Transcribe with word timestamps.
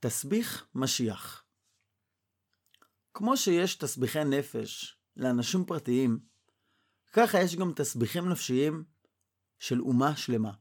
תסביך 0.00 0.66
משיח 0.74 1.44
כמו 3.14 3.36
שיש 3.36 3.74
תסביכי 3.74 4.24
נפש 4.24 4.96
לאנשים 5.16 5.64
פרטיים, 5.64 6.18
ככה 7.12 7.40
יש 7.40 7.56
גם 7.56 7.72
תסביכים 7.72 8.28
נפשיים 8.28 8.84
של 9.58 9.80
אומה 9.80 10.16
שלמה. 10.16 10.52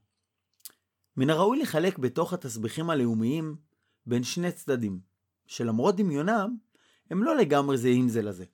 מן 1.18 1.30
הראוי 1.30 1.62
לחלק 1.62 1.98
בתוך 1.98 2.34
התסביכים 2.34 2.90
הלאומיים 2.90 3.56
בין 4.06 4.24
שני 4.24 4.52
צדדים, 4.52 5.00
שלמרות 5.48 5.96
דמיונם, 5.96 6.58
הם 7.10 7.24
לא 7.24 7.38
לגמרי 7.38 7.78
זהים 7.78 8.10
זה 8.10 8.22
לזה. 8.22 8.46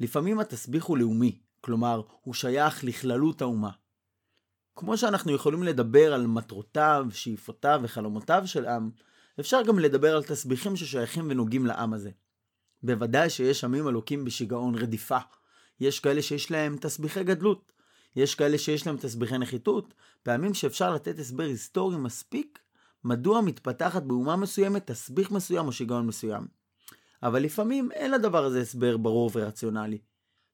לפעמים 0.00 0.40
התסביך 0.40 0.84
הוא 0.84 0.98
לאומי, 0.98 1.40
כלומר, 1.60 2.02
הוא 2.22 2.34
שייך 2.34 2.84
לכללות 2.84 3.42
האומה. 3.42 3.70
כמו 4.76 4.96
שאנחנו 4.96 5.32
יכולים 5.32 5.62
לדבר 5.62 6.14
על 6.14 6.26
מטרותיו, 6.26 7.06
שאיפותיו 7.10 7.80
וחלומותיו 7.82 8.42
של 8.46 8.66
עם, 8.66 8.90
אפשר 9.40 9.62
גם 9.62 9.78
לדבר 9.78 10.16
על 10.16 10.22
תסביכים 10.22 10.76
ששייכים 10.76 11.30
ונוגעים 11.30 11.66
לעם 11.66 11.92
הזה. 11.92 12.10
בוודאי 12.82 13.30
שיש 13.30 13.64
עמים 13.64 13.86
הלוקים 13.86 14.24
בשיגעון 14.24 14.74
רדיפה. 14.74 15.18
יש 15.80 16.00
כאלה 16.00 16.22
שיש 16.22 16.50
להם 16.50 16.76
תסביכי 16.80 17.24
גדלות. 17.24 17.72
יש 18.16 18.34
כאלה 18.34 18.58
שיש 18.58 18.86
להם 18.86 18.96
תסביכי 18.96 19.38
נחיתות. 19.38 19.94
פעמים 20.22 20.54
שאפשר 20.54 20.94
לתת 20.94 21.18
הסבר 21.18 21.44
היסטורי 21.44 21.96
מספיק 21.96 22.58
מדוע 23.04 23.40
מתפתחת 23.40 24.02
באומה 24.02 24.36
מסוימת 24.36 24.90
תסביך 24.90 25.30
מסוים 25.30 25.66
או 25.66 25.72
שיגעון 25.72 26.06
מסוים. 26.06 26.46
אבל 27.22 27.42
לפעמים 27.42 27.92
אין 27.92 28.10
לדבר 28.10 28.44
הזה 28.44 28.60
הסבר 28.60 28.96
ברור 28.96 29.30
ורציונלי. 29.34 29.98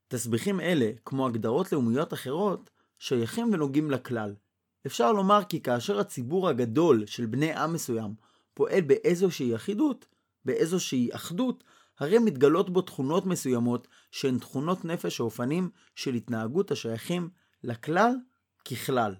תסביכים 0.08 0.60
אלה, 0.60 0.90
כמו 1.04 1.26
הגדרות 1.26 1.72
לאומיות 1.72 2.12
אחרות, 2.12 2.70
שייכים 2.98 3.52
ונוגעים 3.52 3.90
לכלל. 3.90 4.34
אפשר 4.86 5.12
לומר 5.12 5.40
כי 5.48 5.62
כאשר 5.62 6.00
הציבור 6.00 6.48
הגדול 6.48 7.06
של 7.06 7.26
בני 7.26 7.52
עם 7.52 7.72
מסוים 7.72 8.14
פועל 8.54 8.80
באיזושהי 8.80 9.54
אחידות, 9.54 10.06
באיזושהי 10.44 11.08
אחדות, 11.12 11.64
הרי 11.98 12.18
מתגלות 12.18 12.70
בו 12.70 12.82
תכונות 12.82 13.26
מסוימות 13.26 13.88
שהן 14.10 14.38
תכונות 14.38 14.84
נפש 14.84 15.20
או 15.20 15.24
אופנים 15.24 15.70
של 15.94 16.14
התנהגות 16.14 16.70
השייכים 16.70 17.30
לכלל 17.64 18.14
ככלל. 18.70 19.14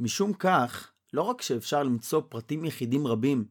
משום 0.00 0.32
כך, 0.32 0.92
לא 1.12 1.22
רק 1.22 1.42
שאפשר 1.42 1.82
למצוא 1.82 2.22
פרטים 2.28 2.64
יחידים 2.64 3.06
רבים 3.06 3.44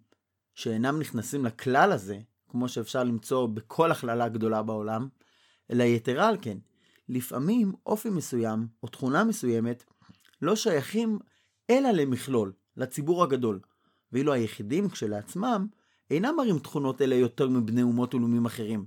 שאינם 0.55 0.99
נכנסים 0.99 1.45
לכלל 1.45 1.91
הזה, 1.91 2.19
כמו 2.49 2.69
שאפשר 2.69 3.03
למצוא 3.03 3.47
בכל 3.47 3.91
הכללה 3.91 4.29
גדולה 4.29 4.63
בעולם, 4.63 5.07
אלא 5.71 5.83
יתרה 5.83 6.27
על 6.27 6.37
כן, 6.41 6.57
לפעמים 7.09 7.73
אופי 7.85 8.09
מסוים 8.09 8.67
או 8.83 8.87
תכונה 8.87 9.23
מסוימת 9.23 9.83
לא 10.41 10.55
שייכים 10.55 11.19
אלא 11.69 11.89
למכלול, 11.89 12.53
לציבור 12.77 13.23
הגדול, 13.23 13.59
ואילו 14.15 14.33
היחידים 14.33 14.89
כשלעצמם 14.89 15.67
אינם 16.09 16.35
מראים 16.37 16.59
תכונות 16.59 17.01
אלה 17.01 17.15
יותר 17.15 17.49
מבני 17.49 17.81
אומות 17.81 18.15
ולאומים 18.15 18.45
אחרים. 18.45 18.85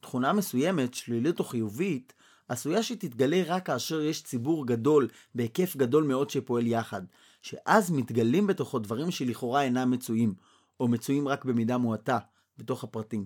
תכונה 0.00 0.32
מסוימת, 0.32 0.94
שלילית 0.94 1.38
או 1.38 1.44
חיובית, 1.44 2.12
עשויה 2.48 2.82
שתתגלה 2.82 3.42
רק 3.46 3.66
כאשר 3.66 4.00
יש 4.00 4.22
ציבור 4.22 4.66
גדול, 4.66 5.08
בהיקף 5.34 5.76
גדול 5.76 6.04
מאוד 6.04 6.30
שפועל 6.30 6.66
יחד, 6.66 7.02
שאז 7.42 7.90
מתגלים 7.90 8.46
בתוכו 8.46 8.78
דברים 8.78 9.10
שלכאורה 9.10 9.62
אינם 9.62 9.90
מצויים, 9.90 10.34
או 10.80 10.88
מצויים 10.88 11.28
רק 11.28 11.44
במידה 11.44 11.78
מועטה, 11.78 12.18
בתוך 12.58 12.84
הפרטים. 12.84 13.24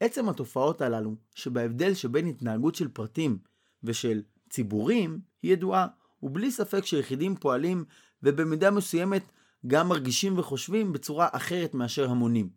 עצם 0.00 0.28
התופעות 0.28 0.80
הללו, 0.80 1.14
שבהבדל 1.34 1.94
שבין 1.94 2.26
התנהגות 2.26 2.74
של 2.74 2.88
פרטים 2.88 3.38
ושל 3.84 4.22
ציבורים, 4.50 5.20
היא 5.42 5.52
ידועה, 5.52 5.86
ובלי 6.22 6.50
ספק 6.50 6.84
שיחידים 6.84 7.36
פועלים, 7.36 7.84
ובמידה 8.22 8.70
מסוימת 8.70 9.22
גם 9.66 9.88
מרגישים 9.88 10.38
וחושבים 10.38 10.92
בצורה 10.92 11.28
אחרת 11.32 11.74
מאשר 11.74 12.10
המונים. 12.10 12.50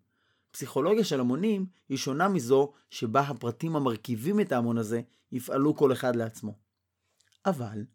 פסיכולוגיה 0.51 1.03
של 1.03 1.19
המונים 1.19 1.65
היא 1.89 1.97
שונה 1.97 2.27
מזו 2.27 2.71
שבה 2.89 3.21
הפרטים 3.21 3.75
המרכיבים 3.75 4.39
את 4.39 4.51
ההמון 4.51 4.77
הזה 4.77 5.01
יפעלו 5.31 5.75
כל 5.75 5.91
אחד 5.91 6.15
לעצמו. 6.15 6.57
אבל 7.45 7.85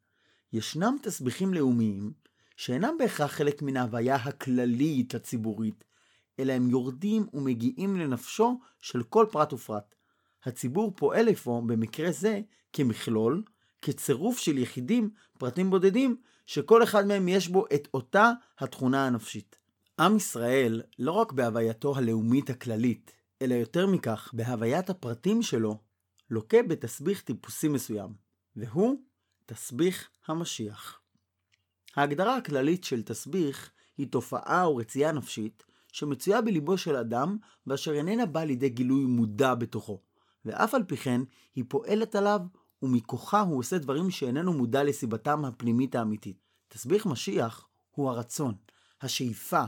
ישנם 0.52 0.96
תסביכים 1.02 1.54
לאומיים 1.54 2.12
שאינם 2.56 2.94
בהכרח 2.98 3.32
חלק 3.32 3.62
מן 3.62 3.76
ההוויה 3.76 4.16
הכללית 4.16 5.14
הציבורית, 5.14 5.84
אלא 6.38 6.52
הם 6.52 6.70
יורדים 6.70 7.26
ומגיעים 7.34 7.96
לנפשו 7.96 8.60
של 8.80 9.02
כל 9.02 9.26
פרט 9.32 9.52
ופרט. 9.52 9.94
הציבור 10.44 10.92
פועל 10.96 11.30
אפוא 11.30 11.62
במקרה 11.62 12.12
זה 12.12 12.40
כמכלול, 12.72 13.42
כצירוף 13.84 14.38
של 14.38 14.58
יחידים, 14.58 15.10
פרטים 15.38 15.70
בודדים, 15.70 16.16
שכל 16.46 16.82
אחד 16.82 17.06
מהם 17.06 17.28
יש 17.28 17.48
בו 17.48 17.64
את 17.74 17.88
אותה 17.94 18.32
התכונה 18.58 19.06
הנפשית. 19.06 19.58
עם 20.00 20.16
ישראל, 20.16 20.82
לא 20.98 21.12
רק 21.12 21.32
בהווייתו 21.32 21.96
הלאומית 21.96 22.50
הכללית, 22.50 23.12
אלא 23.42 23.54
יותר 23.54 23.86
מכך, 23.86 24.30
בהוויית 24.32 24.90
הפרטים 24.90 25.42
שלו, 25.42 25.78
לוקה 26.30 26.62
בתסביך 26.62 27.22
טיפוסי 27.22 27.68
מסוים, 27.68 28.14
והוא 28.56 29.02
תסביך 29.46 30.08
המשיח. 30.26 31.00
ההגדרה 31.96 32.36
הכללית 32.36 32.84
של 32.84 33.02
תסביך 33.02 33.70
היא 33.98 34.06
תופעה 34.10 34.64
או 34.64 34.76
רצייה 34.76 35.12
נפשית 35.12 35.64
שמצויה 35.92 36.40
בליבו 36.40 36.78
של 36.78 36.96
אדם 36.96 37.36
ואשר 37.66 37.94
איננה 37.94 38.26
באה 38.26 38.44
לידי 38.44 38.68
גילוי 38.68 39.04
מודע 39.04 39.54
בתוכו, 39.54 40.00
ואף 40.44 40.74
על 40.74 40.82
פי 40.82 40.96
כן 40.96 41.20
היא 41.54 41.64
פועלת 41.68 42.14
עליו 42.14 42.40
ומכוחה 42.84 43.40
הוא 43.40 43.58
עושה 43.58 43.78
דברים 43.78 44.10
שאיננו 44.10 44.52
מודע 44.52 44.84
לסיבתם 44.84 45.44
הפנימית 45.44 45.94
האמיתית. 45.94 46.36
תסביך 46.68 47.06
משיח 47.06 47.68
הוא 47.90 48.10
הרצון, 48.10 48.54
השאיפה, 49.02 49.62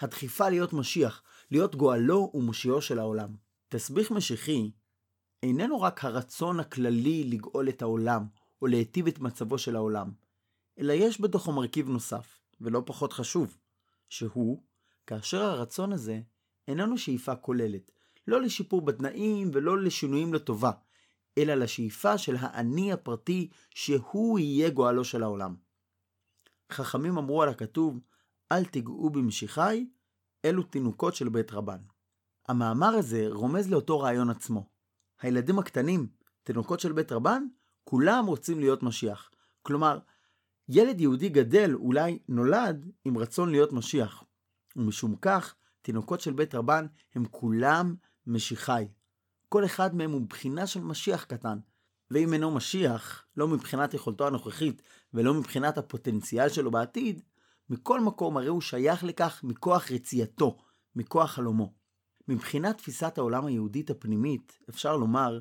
הדחיפה 0.00 0.48
להיות 0.48 0.72
משיח, 0.72 1.22
להיות 1.50 1.76
גואלו 1.76 2.30
ומושיעו 2.34 2.82
של 2.82 2.98
העולם. 2.98 3.34
תסביך 3.68 4.10
משיחי 4.10 4.70
איננו 5.42 5.80
רק 5.80 6.04
הרצון 6.04 6.60
הכללי 6.60 7.24
לגאול 7.24 7.68
את 7.68 7.82
העולם, 7.82 8.26
או 8.62 8.66
להיטיב 8.66 9.06
את 9.06 9.18
מצבו 9.18 9.58
של 9.58 9.76
העולם, 9.76 10.10
אלא 10.78 10.92
יש 10.92 11.20
בתוכו 11.20 11.52
מרכיב 11.52 11.88
נוסף, 11.88 12.38
ולא 12.60 12.82
פחות 12.86 13.12
חשוב, 13.12 13.56
שהוא, 14.08 14.62
כאשר 15.06 15.42
הרצון 15.42 15.92
הזה 15.92 16.20
איננו 16.68 16.98
שאיפה 16.98 17.36
כוללת, 17.36 17.90
לא 18.26 18.42
לשיפור 18.42 18.80
בתנאים 18.80 19.50
ולא 19.52 19.82
לשינויים 19.82 20.34
לטובה, 20.34 20.70
אלא 21.38 21.54
לשאיפה 21.54 22.18
של 22.18 22.36
האני 22.40 22.92
הפרטי 22.92 23.48
שהוא 23.74 24.38
יהיה 24.38 24.70
גואלו 24.70 25.04
של 25.04 25.22
העולם. 25.22 25.56
חכמים 26.72 27.18
אמרו 27.18 27.42
על 27.42 27.48
הכתוב, 27.48 28.00
אל 28.52 28.64
תיגעו 28.64 29.10
במשיחי, 29.10 29.86
אלו 30.44 30.62
תינוקות 30.62 31.14
של 31.14 31.28
בית 31.28 31.52
רבן. 31.52 31.78
המאמר 32.48 32.88
הזה 32.88 33.26
רומז 33.28 33.70
לאותו 33.70 34.00
רעיון 34.00 34.30
עצמו. 34.30 34.68
הילדים 35.20 35.58
הקטנים, 35.58 36.08
תינוקות 36.42 36.80
של 36.80 36.92
בית 36.92 37.12
רבן, 37.12 37.46
כולם 37.84 38.26
רוצים 38.26 38.60
להיות 38.60 38.82
משיח. 38.82 39.30
כלומר, 39.62 39.98
ילד 40.68 41.00
יהודי 41.00 41.28
גדל 41.28 41.74
אולי 41.74 42.18
נולד 42.28 42.90
עם 43.04 43.18
רצון 43.18 43.50
להיות 43.50 43.72
משיח. 43.72 44.24
ומשום 44.76 45.16
כך, 45.16 45.54
תינוקות 45.82 46.20
של 46.20 46.32
בית 46.32 46.54
רבן 46.54 46.86
הם 47.14 47.24
כולם 47.30 47.94
משיחי. 48.26 48.88
כל 49.48 49.64
אחד 49.64 49.94
מהם 49.94 50.12
הוא 50.12 50.20
בחינה 50.28 50.66
של 50.66 50.80
משיח 50.80 51.24
קטן. 51.24 51.58
ואם 52.10 52.32
אינו 52.32 52.50
משיח, 52.50 53.24
לא 53.36 53.48
מבחינת 53.48 53.94
יכולתו 53.94 54.26
הנוכחית 54.26 54.82
ולא 55.14 55.34
מבחינת 55.34 55.78
הפוטנציאל 55.78 56.48
שלו 56.48 56.70
בעתיד, 56.70 57.22
מכל 57.70 58.00
מקום 58.00 58.36
הרי 58.36 58.46
הוא 58.46 58.60
שייך 58.60 59.04
לכך 59.04 59.40
מכוח 59.44 59.90
רצייתו, 59.90 60.56
מכוח 60.96 61.30
חלומו. 61.30 61.72
מבחינת 62.28 62.78
תפיסת 62.78 63.18
העולם 63.18 63.46
היהודית 63.46 63.90
הפנימית, 63.90 64.58
אפשר 64.70 64.96
לומר 64.96 65.38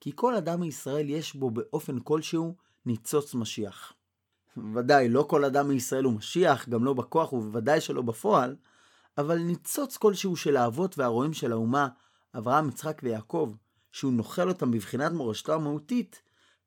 כי 0.00 0.12
כל 0.14 0.34
אדם 0.34 0.60
מישראל 0.60 1.10
יש 1.10 1.34
בו 1.34 1.50
באופן 1.50 2.00
כלשהו 2.00 2.56
ניצוץ 2.86 3.34
משיח. 3.34 3.92
ודאי, 4.74 5.08
לא 5.08 5.26
כל 5.28 5.44
אדם 5.44 5.68
מישראל 5.68 6.04
הוא 6.04 6.12
משיח, 6.12 6.68
גם 6.68 6.84
לא 6.84 6.92
בכוח 6.92 7.32
ובוודאי 7.32 7.80
שלא 7.80 8.02
בפועל, 8.02 8.56
אבל 9.18 9.38
ניצוץ 9.38 9.96
כלשהו 9.96 10.36
של 10.36 10.56
האבות 10.56 10.98
והרועים 10.98 11.32
של 11.32 11.52
האומה, 11.52 11.88
אברהם, 12.34 12.68
יצחק 12.68 13.00
ויעקב, 13.04 13.54
שהוא 13.92 14.12
נוחל 14.12 14.48
אותם 14.48 14.70
בבחינת 14.70 15.12
מורשתו 15.12 15.54
המהותית, 15.54 16.22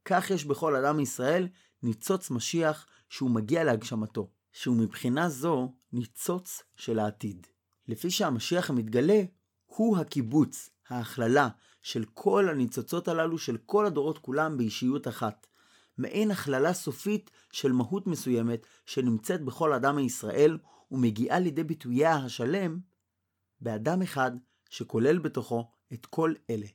כך 0.06 0.30
יש 0.32 0.46
בכל 0.46 0.76
אדם 0.76 0.98
מישראל 0.98 1.48
ניצוץ 1.84 2.32
משיח 2.32 2.88
שהוא 3.10 3.32
מגיע 3.32 3.64
להגשמתו. 3.64 4.30
שהוא 4.52 4.76
מבחינה 4.76 5.30
זו 5.30 5.74
ניצוץ 5.94 6.64
של 6.76 7.00
העתיד. 7.00 7.48
לפי 7.88 8.12
שהמשיח 8.12 8.70
המתגלה 8.70 9.22
הוא 9.66 9.98
הקיבוץ, 9.98 10.70
ההכללה 10.90 11.50
של 11.82 12.06
כל 12.14 12.50
הניצוצות 12.50 13.08
הללו 13.08 13.38
של 13.38 13.58
כל 13.66 13.86
הדורות 13.86 14.18
כולם 14.18 14.58
באישיות 14.58 15.08
אחת. 15.08 15.48
מעין 15.98 16.32
הכללה 16.32 16.74
סופית 16.74 17.32
של 17.52 17.72
מהות 17.72 18.08
מסוימת 18.08 18.66
שנמצאת 18.86 19.42
בכל 19.42 19.74
אדם 19.74 19.96
מישראל 19.96 20.58
ומגיעה 20.92 21.40
לידי 21.40 21.64
ביטויה 21.64 22.16
השלם 22.16 22.80
באדם 23.62 24.02
אחד 24.02 24.32
שכולל 24.72 25.20
בתוכו 25.20 25.72
את 25.94 26.06
כל 26.06 26.34
אלה. 26.50 26.68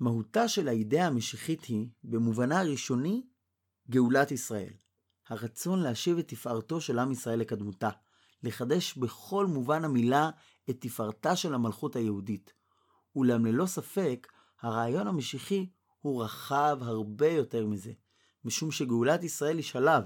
מהותה 0.00 0.48
של 0.48 0.68
האידאה 0.68 1.06
המשיחית 1.06 1.64
היא, 1.64 1.88
במובנה 2.04 2.60
הראשוני, 2.60 3.26
גאולת 3.90 4.30
ישראל. 4.30 4.72
הרצון 5.28 5.82
להשיב 5.82 6.18
את 6.18 6.28
תפארתו 6.28 6.80
של 6.80 6.98
עם 6.98 7.12
ישראל 7.12 7.38
לקדמותה, 7.38 7.90
לחדש 8.42 8.96
בכל 8.96 9.46
מובן 9.46 9.84
המילה 9.84 10.30
את 10.70 10.76
תפארתה 10.80 11.36
של 11.36 11.54
המלכות 11.54 11.96
היהודית. 11.96 12.52
אולם 13.16 13.46
ללא 13.46 13.66
ספק, 13.66 14.26
הרעיון 14.60 15.06
המשיחי 15.06 15.70
הוא 16.00 16.24
רחב 16.24 16.78
הרבה 16.80 17.28
יותר 17.28 17.66
מזה, 17.66 17.92
משום 18.44 18.70
שגאולת 18.70 19.22
ישראל 19.22 19.56
היא 19.56 19.64
שלב, 19.64 20.04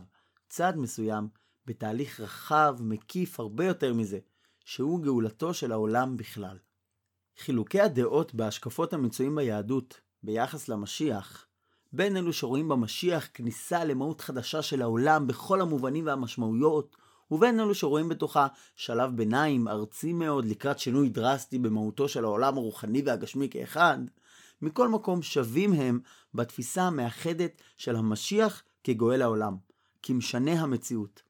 צעד 0.48 0.76
מסוים, 0.76 1.28
בתהליך 1.66 2.20
רחב, 2.20 2.76
מקיף 2.80 3.40
הרבה 3.40 3.64
יותר 3.64 3.94
מזה, 3.94 4.18
שהוא 4.64 5.02
גאולתו 5.02 5.54
של 5.54 5.72
העולם 5.72 6.16
בכלל. 6.16 6.58
חילוקי 7.38 7.80
הדעות 7.80 8.34
בהשקפות 8.34 8.92
המצויים 8.92 9.36
ביהדות 9.36 10.00
ביחס 10.22 10.68
למשיח, 10.68 11.46
בין 11.92 12.16
אלו 12.16 12.32
שרואים 12.32 12.68
במשיח 12.68 13.28
כניסה 13.34 13.84
למהות 13.84 14.20
חדשה 14.20 14.62
של 14.62 14.82
העולם 14.82 15.26
בכל 15.26 15.60
המובנים 15.60 16.06
והמשמעויות, 16.06 16.96
ובין 17.30 17.60
אלו 17.60 17.74
שרואים 17.74 18.08
בתוכה 18.08 18.46
שלב 18.76 19.16
ביניים 19.16 19.68
ארצי 19.68 20.12
מאוד 20.12 20.44
לקראת 20.44 20.78
שינוי 20.78 21.08
דרסטי 21.08 21.58
במהותו 21.58 22.08
של 22.08 22.24
העולם 22.24 22.56
הרוחני 22.56 23.02
והגשמי 23.06 23.48
כאחד, 23.50 23.98
מכל 24.62 24.88
מקום 24.88 25.22
שווים 25.22 25.72
הם 25.72 26.00
בתפיסה 26.34 26.82
המאחדת 26.82 27.62
של 27.76 27.96
המשיח 27.96 28.62
כגואל 28.84 29.22
העולם, 29.22 29.56
כמשנה 30.02 30.52
המציאות. 30.52 31.22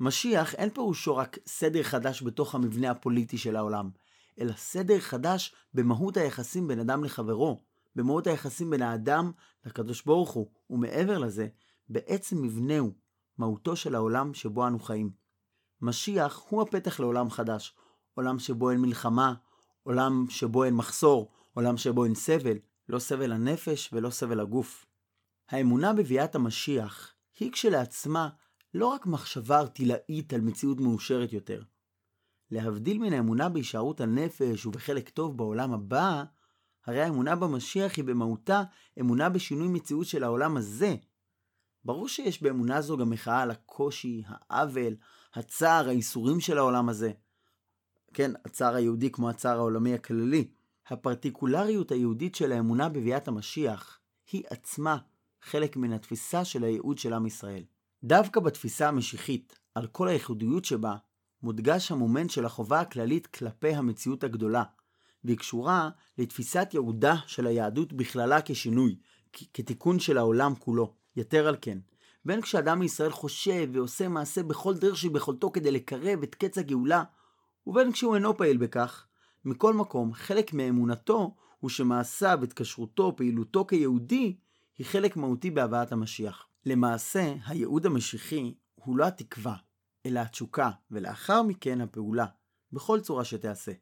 משיח 0.00 0.54
אין 0.54 0.70
פירושו 0.70 1.16
רק 1.16 1.38
סדר 1.46 1.82
חדש 1.82 2.22
בתוך 2.22 2.54
המבנה 2.54 2.90
הפוליטי 2.90 3.38
של 3.38 3.56
העולם, 3.56 3.90
אלא 4.40 4.52
סדר 4.56 5.00
חדש 5.00 5.54
במהות 5.74 6.16
היחסים 6.16 6.68
בין 6.68 6.80
אדם 6.80 7.04
לחברו, 7.04 7.60
במהות 7.96 8.26
היחסים 8.26 8.70
בין 8.70 8.82
האדם 8.82 9.32
לקדוש 9.64 10.02
ברוך 10.02 10.30
הוא, 10.30 10.50
ומעבר 10.70 11.18
לזה, 11.18 11.48
בעצם 11.88 12.42
מבנהו, 12.42 12.92
מהותו 13.38 13.76
של 13.76 13.94
העולם 13.94 14.34
שבו 14.34 14.66
אנו 14.66 14.80
חיים. 14.80 15.10
משיח 15.82 16.42
הוא 16.48 16.62
הפתח 16.62 17.00
לעולם 17.00 17.30
חדש, 17.30 17.74
עולם 18.14 18.38
שבו 18.38 18.70
אין 18.70 18.80
מלחמה, 18.80 19.34
עולם 19.82 20.26
שבו 20.28 20.64
אין 20.64 20.74
מחסור, 20.74 21.32
עולם 21.54 21.76
שבו 21.76 22.04
אין 22.04 22.14
סבל, 22.14 22.58
לא 22.88 22.98
סבל 22.98 23.32
הנפש 23.32 23.90
ולא 23.92 24.10
סבל 24.10 24.40
הגוף. 24.40 24.86
האמונה 25.48 25.92
בביאת 25.92 26.34
המשיח 26.34 27.14
היא 27.38 27.52
כשלעצמה 27.52 28.28
לא 28.74 28.86
רק 28.86 29.06
מחשבה 29.06 29.58
ארטילאית 29.58 30.32
על 30.32 30.40
מציאות 30.40 30.80
מאושרת 30.80 31.32
יותר. 31.32 31.62
להבדיל 32.50 32.98
מן 32.98 33.12
האמונה 33.12 33.48
בהישארות 33.48 34.00
הנפש 34.00 34.66
ובחלק 34.66 35.08
טוב 35.08 35.36
בעולם 35.36 35.72
הבא, 35.72 36.24
הרי 36.86 37.02
האמונה 37.02 37.36
במשיח 37.36 37.96
היא 37.96 38.04
במהותה 38.04 38.62
אמונה 39.00 39.28
בשינוי 39.28 39.68
מציאות 39.68 40.06
של 40.06 40.24
העולם 40.24 40.56
הזה. 40.56 40.94
ברור 41.84 42.08
שיש 42.08 42.42
באמונה 42.42 42.80
זו 42.80 42.96
גם 42.96 43.10
מחאה 43.10 43.42
על 43.42 43.50
הקושי, 43.50 44.22
העוול, 44.26 44.96
הצער, 45.34 45.88
האיסורים 45.88 46.40
של 46.40 46.58
העולם 46.58 46.88
הזה. 46.88 47.12
כן, 48.14 48.30
הצער 48.44 48.74
היהודי 48.74 49.10
כמו 49.10 49.30
הצער 49.30 49.56
העולמי 49.56 49.94
הכללי. 49.94 50.50
הפרטיקולריות 50.88 51.92
היהודית 51.92 52.34
של 52.34 52.52
האמונה 52.52 52.88
בביאת 52.88 53.28
המשיח 53.28 54.00
היא 54.32 54.42
עצמה 54.50 54.98
חלק 55.42 55.76
מן 55.76 55.92
התפיסה 55.92 56.44
של 56.44 56.64
הייעוד 56.64 56.98
של 56.98 57.12
עם 57.12 57.26
ישראל. 57.26 57.64
דווקא 58.04 58.40
בתפיסה 58.40 58.88
המשיחית, 58.88 59.58
על 59.74 59.86
כל 59.86 60.08
הייחודיות 60.08 60.64
שבה, 60.64 60.96
מודגש 61.46 61.92
המומנט 61.92 62.30
של 62.30 62.44
החובה 62.44 62.80
הכללית 62.80 63.26
כלפי 63.26 63.74
המציאות 63.74 64.24
הגדולה, 64.24 64.62
והיא 65.24 65.38
קשורה 65.38 65.90
לתפיסת 66.18 66.68
ייעודה 66.72 67.16
של 67.26 67.46
היהדות 67.46 67.92
בכללה 67.92 68.38
כשינוי, 68.44 68.96
כתיקון 69.32 69.98
של 69.98 70.18
העולם 70.18 70.54
כולו. 70.54 70.94
יתר 71.16 71.48
על 71.48 71.56
כן, 71.60 71.78
בין 72.24 72.40
כשאדם 72.40 72.78
מישראל 72.78 73.10
חושב 73.10 73.68
ועושה 73.72 74.08
מעשה 74.08 74.42
בכל 74.42 74.74
דרך 74.74 74.96
שביכולתו 74.96 75.50
כדי 75.50 75.70
לקרב 75.70 76.22
את 76.22 76.34
קץ 76.34 76.58
הגאולה, 76.58 77.04
ובין 77.66 77.92
כשהוא 77.92 78.14
אינו 78.14 78.36
פעיל 78.36 78.56
בכך, 78.56 79.06
מכל 79.44 79.74
מקום, 79.74 80.14
חלק 80.14 80.52
מאמונתו 80.52 81.34
הוא 81.60 81.70
שמעשיו, 81.70 82.38
התקשרותו, 82.42 83.16
פעילותו 83.16 83.66
כיהודי, 83.66 84.36
היא 84.78 84.86
חלק 84.86 85.16
מהותי 85.16 85.50
בהבאת 85.50 85.92
המשיח. 85.92 86.46
למעשה, 86.66 87.34
הייעוד 87.46 87.86
המשיחי 87.86 88.54
הוא 88.74 88.98
לא 88.98 89.06
התקווה, 89.06 89.56
אלא 90.06 90.20
התשוקה, 90.20 90.70
ולאחר 90.90 91.42
מכן 91.42 91.80
הפעולה, 91.80 92.26
בכל 92.72 93.00
צורה 93.00 93.24
שתעשה, 93.24 93.72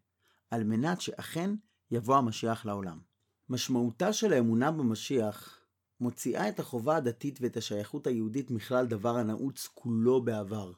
על 0.51 0.65
מנת 0.65 1.01
שאכן 1.01 1.51
יבוא 1.91 2.17
המשיח 2.17 2.67
לעולם. 2.67 3.01
משמעותה 3.49 4.13
של 4.13 4.33
האמונה 4.33 4.71
במשיח 4.71 5.61
מוציאה 6.01 6.49
את 6.49 6.61
החובה 6.61 6.97
הדתית 6.97 7.39
ואת 7.41 7.57
השייכות 7.57 8.07
היהודית 8.07 8.51
מכלל 8.51 8.87
דבר 8.87 9.17
הנעוץ 9.17 9.69
כולו 9.75 10.25
בעבר. 10.25 10.73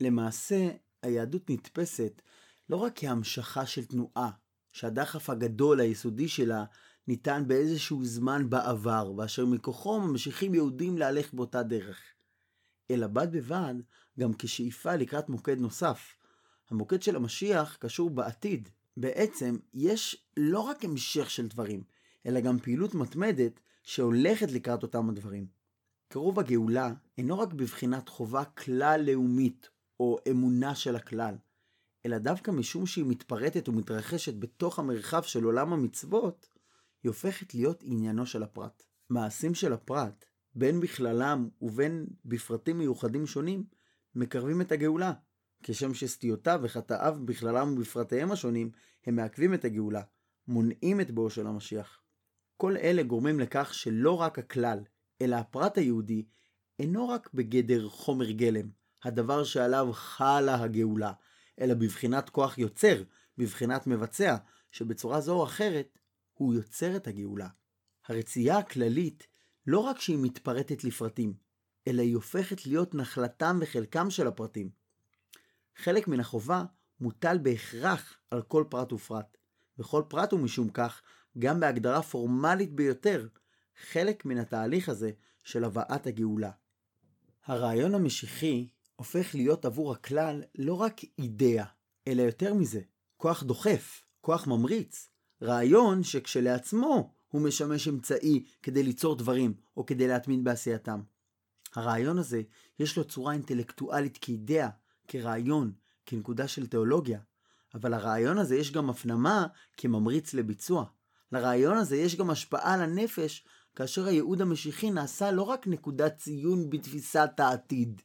למעשה, 0.00 0.68
היהדות 1.02 1.50
נתפסת 1.50 2.22
לא 2.68 2.76
רק 2.76 2.92
כהמשכה 2.96 3.66
של 3.66 3.84
תנועה, 3.84 4.30
שהדחף 4.72 5.30
הגדול 5.30 5.80
היסודי 5.80 6.28
שלה 6.28 6.64
ניתן 7.08 7.44
באיזשהו 7.46 8.04
זמן 8.04 8.50
בעבר, 8.50 9.12
ואשר 9.16 9.46
מכוחו 9.46 10.00
ממשיכים 10.00 10.54
יהודים 10.54 10.98
להלך 10.98 11.34
באותה 11.34 11.62
דרך, 11.62 12.00
אלא 12.90 13.06
בד 13.06 13.32
בבד 13.32 13.74
גם 14.20 14.32
כשאיפה 14.38 14.96
לקראת 14.96 15.28
מוקד 15.28 15.58
נוסף. 15.58 16.16
המוקד 16.70 17.02
של 17.02 17.16
המשיח 17.16 17.76
קשור 17.80 18.10
בעתיד. 18.10 18.68
בעצם 18.96 19.56
יש 19.74 20.26
לא 20.36 20.60
רק 20.60 20.84
המשך 20.84 21.30
של 21.30 21.48
דברים, 21.48 21.82
אלא 22.26 22.40
גם 22.40 22.58
פעילות 22.58 22.94
מתמדת 22.94 23.60
שהולכת 23.82 24.52
לקראת 24.52 24.82
אותם 24.82 25.08
הדברים. 25.08 25.46
קירוב 26.08 26.38
הגאולה 26.38 26.92
אינו 27.18 27.38
רק 27.38 27.52
בבחינת 27.52 28.08
חובה 28.08 28.44
כלל-לאומית 28.44 29.68
או 30.00 30.18
אמונה 30.30 30.74
של 30.74 30.96
הכלל, 30.96 31.34
אלא 32.06 32.18
דווקא 32.18 32.50
משום 32.50 32.86
שהיא 32.86 33.04
מתפרטת 33.04 33.68
ומתרחשת 33.68 34.34
בתוך 34.34 34.78
המרחב 34.78 35.22
של 35.22 35.44
עולם 35.44 35.72
המצוות, 35.72 36.48
היא 37.02 37.10
הופכת 37.10 37.54
להיות 37.54 37.82
עניינו 37.82 38.26
של 38.26 38.42
הפרט. 38.42 38.82
מעשים 39.10 39.54
של 39.54 39.72
הפרט, 39.72 40.24
בין 40.54 40.80
בכללם 40.80 41.48
ובין 41.62 42.06
בפרטים 42.24 42.78
מיוחדים 42.78 43.26
שונים, 43.26 43.64
מקרבים 44.16 44.60
את 44.60 44.72
הגאולה, 44.72 45.12
כשם 45.62 45.94
שסטיותיו 45.94 46.60
וחטאיו 46.62 47.16
בכללם 47.24 47.72
ובפרטיהם 47.72 48.32
השונים, 48.32 48.70
הם 49.06 49.16
מעכבים 49.16 49.54
את 49.54 49.64
הגאולה, 49.64 50.02
מונעים 50.48 51.00
את 51.00 51.10
בואו 51.10 51.30
של 51.30 51.46
המשיח. 51.46 52.00
כל 52.56 52.76
אלה 52.76 53.02
גורמים 53.02 53.40
לכך 53.40 53.74
שלא 53.74 54.20
רק 54.20 54.38
הכלל, 54.38 54.78
אלא 55.20 55.36
הפרט 55.36 55.78
היהודי, 55.78 56.26
אינו 56.78 57.08
רק 57.08 57.30
בגדר 57.34 57.88
חומר 57.88 58.30
גלם, 58.30 58.68
הדבר 59.04 59.44
שעליו 59.44 59.88
חלה 59.92 60.62
הגאולה, 60.62 61.12
אלא 61.60 61.74
בבחינת 61.74 62.30
כוח 62.30 62.58
יוצר, 62.58 63.02
בבחינת 63.38 63.86
מבצע, 63.86 64.36
שבצורה 64.70 65.20
זו 65.20 65.34
או 65.34 65.44
אחרת, 65.44 65.98
הוא 66.32 66.54
יוצר 66.54 66.96
את 66.96 67.06
הגאולה. 67.06 67.48
הרצייה 68.08 68.58
הכללית, 68.58 69.26
לא 69.66 69.78
רק 69.78 70.00
שהיא 70.00 70.18
מתפרטת 70.20 70.84
לפרטים, 70.84 71.34
אלא 71.86 72.02
היא 72.02 72.14
הופכת 72.14 72.66
להיות 72.66 72.94
נחלתם 72.94 73.58
וחלקם 73.62 74.10
של 74.10 74.26
הפרטים. 74.26 74.70
חלק 75.76 76.08
מן 76.08 76.20
החובה 76.20 76.64
מוטל 77.00 77.38
בהכרח 77.38 78.18
על 78.30 78.42
כל 78.42 78.64
פרט 78.68 78.92
ופרט, 78.92 79.36
וכל 79.78 80.02
פרט 80.08 80.32
הוא 80.32 80.40
משום 80.40 80.68
כך, 80.68 81.02
גם 81.38 81.60
בהגדרה 81.60 82.02
פורמלית 82.02 82.72
ביותר, 82.72 83.28
חלק 83.90 84.24
מן 84.24 84.38
התהליך 84.38 84.88
הזה 84.88 85.10
של 85.42 85.64
הבאת 85.64 86.06
הגאולה. 86.06 86.50
הרעיון 87.44 87.94
המשיחי 87.94 88.68
הופך 88.96 89.34
להיות 89.34 89.64
עבור 89.64 89.92
הכלל 89.92 90.42
לא 90.58 90.74
רק 90.74 91.00
אידאה, 91.18 91.64
אלא 92.08 92.22
יותר 92.22 92.54
מזה, 92.54 92.80
כוח 93.16 93.42
דוחף, 93.42 94.04
כוח 94.20 94.46
ממריץ, 94.46 95.08
רעיון 95.42 96.02
שכשלעצמו 96.02 97.12
הוא 97.28 97.42
משמש 97.42 97.88
אמצעי 97.88 98.44
כדי 98.62 98.82
ליצור 98.82 99.16
דברים 99.16 99.54
או 99.76 99.86
כדי 99.86 100.08
להתמין 100.08 100.44
בעשייתם. 100.44 101.00
הרעיון 101.74 102.18
הזה 102.18 102.42
יש 102.78 102.96
לו 102.96 103.04
צורה 103.04 103.32
אינטלקטואלית 103.32 104.18
כאידאה, 104.20 104.68
כרעיון, 105.08 105.72
כנקודה 106.06 106.48
של 106.48 106.66
תיאולוגיה, 106.66 107.20
אבל 107.74 107.90
לרעיון 107.90 108.38
הזה 108.38 108.56
יש 108.56 108.72
גם 108.72 108.90
הפנמה 108.90 109.46
כממריץ 109.76 110.34
לביצוע. 110.34 110.84
לרעיון 111.32 111.76
הזה 111.76 111.96
יש 111.96 112.16
גם 112.16 112.30
השפעה 112.30 112.74
על 112.74 112.82
הנפש, 112.82 113.44
כאשר 113.74 114.06
הייעוד 114.06 114.40
המשיחי 114.40 114.90
נעשה 114.90 115.30
לא 115.30 115.42
רק 115.42 115.66
נקודת 115.66 116.16
ציון 116.16 116.70
בתפיסת 116.70 117.30
העתיד, 117.38 118.02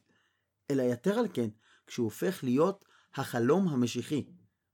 אלא 0.70 0.82
יתר 0.82 1.18
על 1.18 1.26
כן, 1.32 1.48
כשהוא 1.86 2.04
הופך 2.04 2.44
להיות 2.44 2.84
החלום 3.14 3.68
המשיחי. 3.68 4.24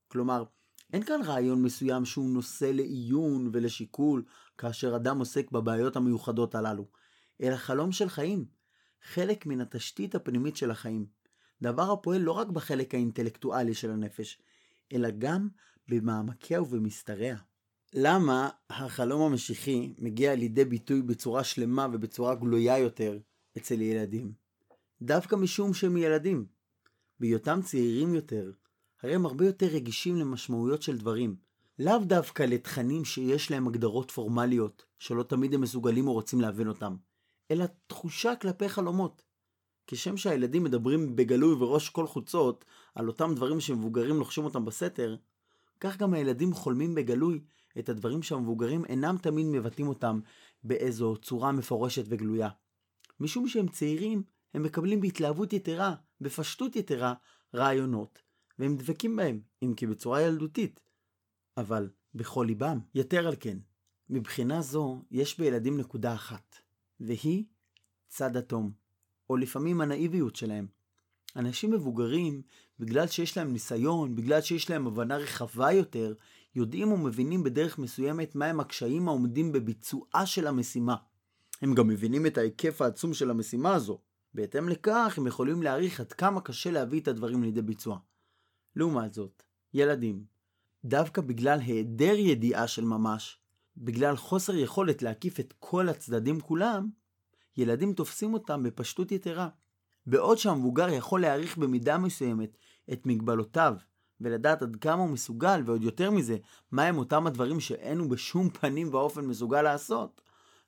כלומר, 0.08 0.44
אין 0.92 1.04
כאן 1.04 1.20
רעיון 1.24 1.62
מסוים 1.62 2.04
שהוא 2.04 2.30
נושא 2.30 2.64
לעיון 2.64 3.50
ולשיקול 3.52 4.24
כאשר 4.58 4.96
אדם 4.96 5.18
עוסק 5.18 5.50
בבעיות 5.50 5.96
המיוחדות 5.96 6.54
הללו, 6.54 6.86
אלא 7.42 7.56
חלום 7.56 7.92
של 7.92 8.08
חיים, 8.08 8.44
חלק 9.02 9.46
מן 9.46 9.60
התשתית 9.60 10.14
הפנימית 10.14 10.56
של 10.56 10.70
החיים. 10.70 11.06
דבר 11.62 11.92
הפועל 11.92 12.20
לא 12.20 12.32
רק 12.32 12.48
בחלק 12.48 12.94
האינטלקטואלי 12.94 13.74
של 13.74 13.90
הנפש, 13.90 14.42
אלא 14.92 15.08
גם 15.18 15.48
במעמקיה 15.88 16.62
ובמסתריה. 16.62 17.36
למה 17.94 18.48
החלום 18.70 19.22
המשיחי 19.22 19.94
מגיע 19.98 20.34
לידי 20.34 20.64
ביטוי 20.64 21.02
בצורה 21.02 21.44
שלמה 21.44 21.86
ובצורה 21.92 22.34
גלויה 22.34 22.78
יותר 22.78 23.18
אצל 23.56 23.80
ילדים? 23.80 24.32
דווקא 25.02 25.36
משום 25.36 25.74
שהם 25.74 25.96
ילדים. 25.96 26.46
בהיותם 27.20 27.60
צעירים 27.64 28.14
יותר, 28.14 28.52
הרי 29.02 29.14
הם 29.14 29.26
הרבה 29.26 29.46
יותר 29.46 29.66
רגישים 29.66 30.16
למשמעויות 30.16 30.82
של 30.82 30.98
דברים, 30.98 31.36
לאו 31.78 31.98
דווקא 31.98 32.42
לתכנים 32.42 33.04
שיש 33.04 33.50
להם 33.50 33.66
הגדרות 33.66 34.10
פורמליות, 34.10 34.84
שלא 34.98 35.22
תמיד 35.22 35.54
הם 35.54 35.60
מסוגלים 35.60 36.08
או 36.08 36.12
רוצים 36.12 36.40
להבין 36.40 36.68
אותם, 36.68 36.96
אלא 37.50 37.64
תחושה 37.86 38.36
כלפי 38.36 38.68
חלומות. 38.68 39.22
כשם 39.86 40.16
שהילדים 40.16 40.64
מדברים 40.64 41.16
בגלוי 41.16 41.54
וראש 41.54 41.88
כל 41.88 42.06
חוצות 42.06 42.64
על 42.94 43.08
אותם 43.08 43.34
דברים 43.34 43.60
שמבוגרים 43.60 44.16
לוחשים 44.16 44.44
אותם 44.44 44.64
בסתר, 44.64 45.16
כך 45.80 45.96
גם 45.96 46.14
הילדים 46.14 46.52
חולמים 46.52 46.94
בגלוי 46.94 47.40
את 47.78 47.88
הדברים 47.88 48.22
שהמבוגרים 48.22 48.84
אינם 48.84 49.16
תמיד 49.22 49.46
מבטאים 49.46 49.88
אותם 49.88 50.20
באיזו 50.64 51.16
צורה 51.16 51.52
מפורשת 51.52 52.04
וגלויה. 52.08 52.48
משום 53.20 53.48
שהם 53.48 53.68
צעירים, 53.68 54.22
הם 54.54 54.62
מקבלים 54.62 55.00
בהתלהבות 55.00 55.52
יתרה, 55.52 55.94
בפשטות 56.20 56.76
יתרה, 56.76 57.14
רעיונות, 57.54 58.22
והם 58.58 58.76
דבקים 58.76 59.16
בהם, 59.16 59.40
אם 59.62 59.74
כי 59.76 59.86
בצורה 59.86 60.22
ילדותית, 60.22 60.80
אבל 61.56 61.90
בכל 62.14 62.44
ליבם. 62.48 62.78
יתר 62.94 63.26
על 63.26 63.34
כן, 63.40 63.58
מבחינה 64.10 64.62
זו 64.62 65.02
יש 65.10 65.38
בילדים 65.38 65.80
נקודה 65.80 66.14
אחת, 66.14 66.56
והיא 67.00 67.44
צד 68.08 68.36
אטום, 68.36 68.72
או 69.30 69.36
לפעמים 69.36 69.80
הנאיביות 69.80 70.36
שלהם. 70.36 70.66
אנשים 71.36 71.70
מבוגרים, 71.70 72.42
בגלל 72.78 73.06
שיש 73.06 73.36
להם 73.36 73.52
ניסיון, 73.52 74.16
בגלל 74.16 74.40
שיש 74.40 74.70
להם 74.70 74.86
הבנה 74.86 75.16
רחבה 75.16 75.72
יותר, 75.72 76.14
יודעים 76.54 76.92
ומבינים 76.92 77.42
בדרך 77.42 77.78
מסוימת 77.78 78.34
מהם 78.34 78.60
הקשיים 78.60 79.08
העומדים 79.08 79.52
בביצועה 79.52 80.26
של 80.26 80.46
המשימה. 80.46 80.96
הם 81.62 81.74
גם 81.74 81.88
מבינים 81.88 82.26
את 82.26 82.38
ההיקף 82.38 82.82
העצום 82.82 83.14
של 83.14 83.30
המשימה 83.30 83.74
הזו. 83.74 83.98
בהתאם 84.34 84.68
לכך, 84.68 85.14
הם 85.18 85.26
יכולים 85.26 85.62
להעריך 85.62 86.00
עד 86.00 86.12
כמה 86.12 86.40
קשה 86.40 86.70
להביא 86.70 87.00
את 87.00 87.08
הדברים 87.08 87.42
לידי 87.42 87.62
ביצוע. 87.62 87.98
לעומת 88.76 89.14
זאת, 89.14 89.42
ילדים, 89.74 90.24
דווקא 90.84 91.22
בגלל 91.22 91.60
היעדר 91.60 92.14
ידיעה 92.16 92.68
של 92.68 92.84
ממש, 92.84 93.38
בגלל 93.80 94.16
חוסר 94.16 94.54
יכולת 94.54 95.02
להקיף 95.02 95.40
את 95.40 95.54
כל 95.58 95.88
הצדדים 95.88 96.40
כולם, 96.40 96.88
ילדים 97.56 97.92
תופסים 97.92 98.34
אותם 98.34 98.62
בפשטות 98.62 99.12
יתרה. 99.12 99.48
בעוד 100.06 100.38
שהמבוגר 100.38 100.88
יכול 100.88 101.20
להעריך 101.20 101.58
במידה 101.58 101.98
מסוימת 101.98 102.56
את 102.92 103.06
מגבלותיו 103.06 103.74
ולדעת 104.20 104.62
עד 104.62 104.76
כמה 104.76 105.02
הוא 105.02 105.10
מסוגל, 105.10 105.62
ועוד 105.66 105.82
יותר 105.82 106.10
מזה, 106.10 106.36
מהם 106.72 106.98
אותם 106.98 107.26
הדברים 107.26 107.60
שאין 107.60 107.98
הוא 107.98 108.10
בשום 108.10 108.50
פנים 108.50 108.94
ואופן 108.94 109.26
מסוגל 109.26 109.62
לעשות. 109.62 110.20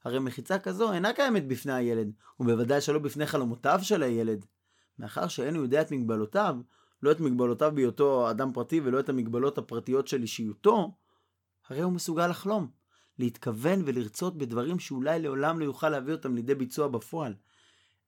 הרי 0.04 0.18
מחיצה 0.18 0.58
כזו 0.58 0.92
אינה 0.92 1.12
קיימת 1.12 1.48
בפני 1.48 1.72
הילד, 1.72 2.12
ובוודאי 2.40 2.80
שלא 2.80 2.98
בפני 2.98 3.26
חלומותיו 3.26 3.78
של 3.82 4.02
הילד. 4.02 4.46
מאחר 4.98 5.28
שאין 5.28 5.54
הוא 5.54 5.62
יודע 5.62 5.80
את 5.80 5.92
מגבלותיו, 5.92 6.56
לא 7.02 7.12
את 7.12 7.20
מגבלותיו 7.20 7.72
בהיותו 7.74 8.30
אדם 8.30 8.52
פרטי 8.52 8.80
ולא 8.80 9.00
את 9.00 9.08
המגבלות 9.08 9.58
הפרטיות 9.58 10.08
של 10.08 10.22
אישיותו, 10.22 10.94
הרי 11.68 11.82
הוא 11.82 11.92
מסוגל 11.92 12.26
לחלום, 12.26 12.79
להתכוון 13.20 13.82
ולרצות 13.86 14.38
בדברים 14.38 14.78
שאולי 14.78 15.20
לעולם 15.20 15.60
לא 15.60 15.64
יוכל 15.64 15.88
להביא 15.88 16.12
אותם 16.12 16.34
לידי 16.34 16.54
ביצוע 16.54 16.88
בפועל, 16.88 17.34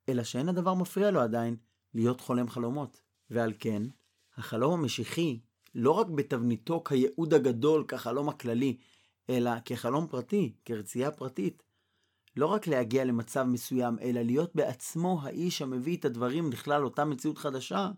אלא 0.09 0.25
שאין 0.25 0.49
הדבר 0.49 0.75
מפריע 0.75 1.11
לו 1.11 1.21
עדיין 1.21 1.57
להיות 1.95 2.21
חולם 2.21 2.49
חלומות. 2.49 3.01
ועל 3.31 3.53
כן, 3.59 3.83
החלום 4.37 4.81
המשיחי, 4.81 5.41
לא 5.75 5.91
רק 5.91 6.07
בתבניתו 6.07 6.83
כייעוד 6.85 7.35
הגדול, 7.35 7.85
כחלום 7.89 8.29
הכללי, 8.29 8.79
אלא 9.31 9.51
כחלום 9.65 10.07
פרטי, 10.07 10.55
כרצייה 10.65 11.11
פרטית, 11.11 11.63
לא 12.37 12.47
רק 12.47 12.67
להגיע 12.67 13.05
למצב 13.05 13.43
מסוים, 13.43 13.99
אלא 13.99 14.23
להיות 14.23 14.55
בעצמו 14.55 15.21
האיש 15.23 15.63
המביא 15.63 15.97
את 15.97 16.05
הדברים 16.05 16.53
לכלל 16.53 16.85
אותה 16.85 17.05
מציאות 17.05 17.39
חדשה, 17.39 17.91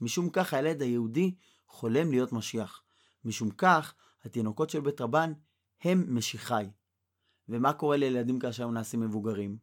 משום 0.00 0.30
כך 0.30 0.54
הילד 0.54 0.82
היהודי 0.82 1.34
חולם 1.66 2.10
להיות 2.10 2.32
משיח. 2.32 2.82
משום 3.24 3.50
כך, 3.50 3.94
התינוקות 4.24 4.70
של 4.70 4.80
בית 4.80 5.00
רבן 5.00 5.32
הם 5.82 6.04
משיחי. 6.08 6.66
ומה 7.48 7.72
קורה 7.72 7.96
לילדים 7.96 8.38
כאשר 8.38 8.64
הם 8.64 8.74
נעשים 8.74 9.00
מבוגרים? 9.00 9.56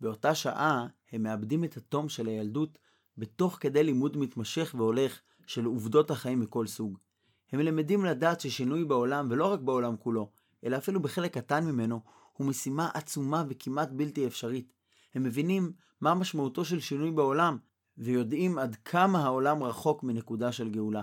באותה 0.00 0.34
שעה 0.34 0.86
הם 1.12 1.22
מאבדים 1.22 1.64
את 1.64 1.76
התום 1.76 2.08
של 2.08 2.26
הילדות 2.26 2.78
בתוך 3.18 3.58
כדי 3.60 3.84
לימוד 3.84 4.16
מתמשך 4.16 4.74
והולך 4.78 5.20
של 5.46 5.64
עובדות 5.64 6.10
החיים 6.10 6.40
מכל 6.40 6.66
סוג. 6.66 6.98
הם 7.52 7.60
למדים 7.60 8.04
לדעת 8.04 8.40
ששינוי 8.40 8.84
בעולם, 8.84 9.26
ולא 9.30 9.52
רק 9.52 9.60
בעולם 9.60 9.96
כולו, 9.96 10.30
אלא 10.64 10.76
אפילו 10.76 11.02
בחלק 11.02 11.34
קטן 11.34 11.64
ממנו, 11.64 12.00
הוא 12.32 12.46
משימה 12.46 12.88
עצומה 12.94 13.44
וכמעט 13.48 13.88
בלתי 13.92 14.26
אפשרית. 14.26 14.72
הם 15.14 15.22
מבינים 15.22 15.72
מה 16.00 16.14
משמעותו 16.14 16.64
של 16.64 16.80
שינוי 16.80 17.10
בעולם, 17.10 17.58
ויודעים 17.98 18.58
עד 18.58 18.76
כמה 18.84 19.24
העולם 19.24 19.62
רחוק 19.62 20.02
מנקודה 20.02 20.52
של 20.52 20.70
גאולה. 20.70 21.02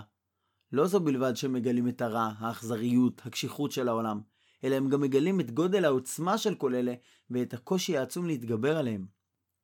לא 0.72 0.86
זו 0.86 1.00
בלבד 1.00 1.36
שהם 1.36 1.52
מגלים 1.52 1.88
את 1.88 2.02
הרע, 2.02 2.32
האכזריות, 2.38 3.22
הקשיחות 3.24 3.72
של 3.72 3.88
העולם, 3.88 4.20
אלא 4.64 4.74
הם 4.74 4.88
גם 4.88 5.00
מגלים 5.00 5.40
את 5.40 5.50
גודל 5.50 5.84
העוצמה 5.84 6.38
של 6.38 6.54
כל 6.54 6.74
אלה 6.74 6.94
ואת 7.30 7.54
הקושי 7.54 7.96
העצום 7.96 8.26
להתגבר 8.26 8.76
עליהם. 8.76 9.06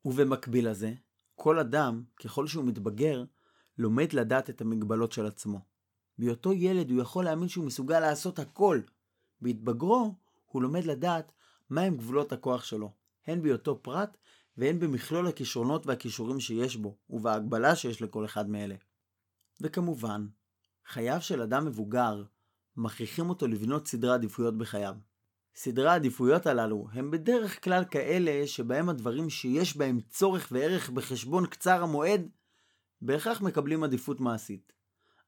ובמקביל 0.04 0.70
לזה, 0.70 0.94
כל 1.34 1.58
אדם, 1.58 2.04
ככל 2.24 2.46
שהוא 2.46 2.64
מתבגר, 2.64 3.24
לומד 3.78 4.12
לדעת 4.12 4.50
את 4.50 4.60
המגבלות 4.60 5.12
של 5.12 5.26
עצמו. 5.26 5.60
בהיותו 6.18 6.52
ילד 6.52 6.90
הוא 6.90 7.00
יכול 7.00 7.24
להאמין 7.24 7.48
שהוא 7.48 7.64
מסוגל 7.64 8.00
לעשות 8.00 8.38
הכל. 8.38 8.80
בהתבגרו, 9.40 10.14
הוא 10.46 10.62
לומד 10.62 10.84
לדעת 10.84 11.32
מהם 11.70 11.96
גבולות 11.96 12.32
הכוח 12.32 12.64
שלו, 12.64 12.92
הן 13.26 13.42
בהיותו 13.42 13.82
פרט 13.82 14.16
והן 14.56 14.80
במכלול 14.80 15.26
הכישרונות 15.26 15.86
והכישורים 15.86 16.40
שיש 16.40 16.76
בו, 16.76 16.96
ובהגבלה 17.10 17.76
שיש 17.76 18.02
לכל 18.02 18.24
אחד 18.24 18.48
מאלה. 18.48 18.74
וכמובן, 19.60 20.26
חייו 20.86 21.20
של 21.20 21.42
אדם 21.42 21.64
מבוגר 21.64 22.24
מכריחים 22.76 23.28
אותו 23.28 23.46
לבנות 23.46 23.88
סדרי 23.88 24.12
עדיפויות 24.12 24.58
בחייו. 24.58 24.94
סדרי 25.54 25.88
העדיפויות 25.88 26.46
הללו 26.46 26.88
הם 26.92 27.10
בדרך 27.10 27.64
כלל 27.64 27.84
כאלה 27.84 28.46
שבהם 28.46 28.88
הדברים 28.88 29.30
שיש 29.30 29.76
בהם 29.76 30.00
צורך 30.00 30.48
וערך 30.52 30.90
בחשבון 30.90 31.46
קצר 31.46 31.82
המועד 31.82 32.28
בהכרח 33.02 33.40
מקבלים 33.40 33.84
עדיפות 33.84 34.20
מעשית. 34.20 34.72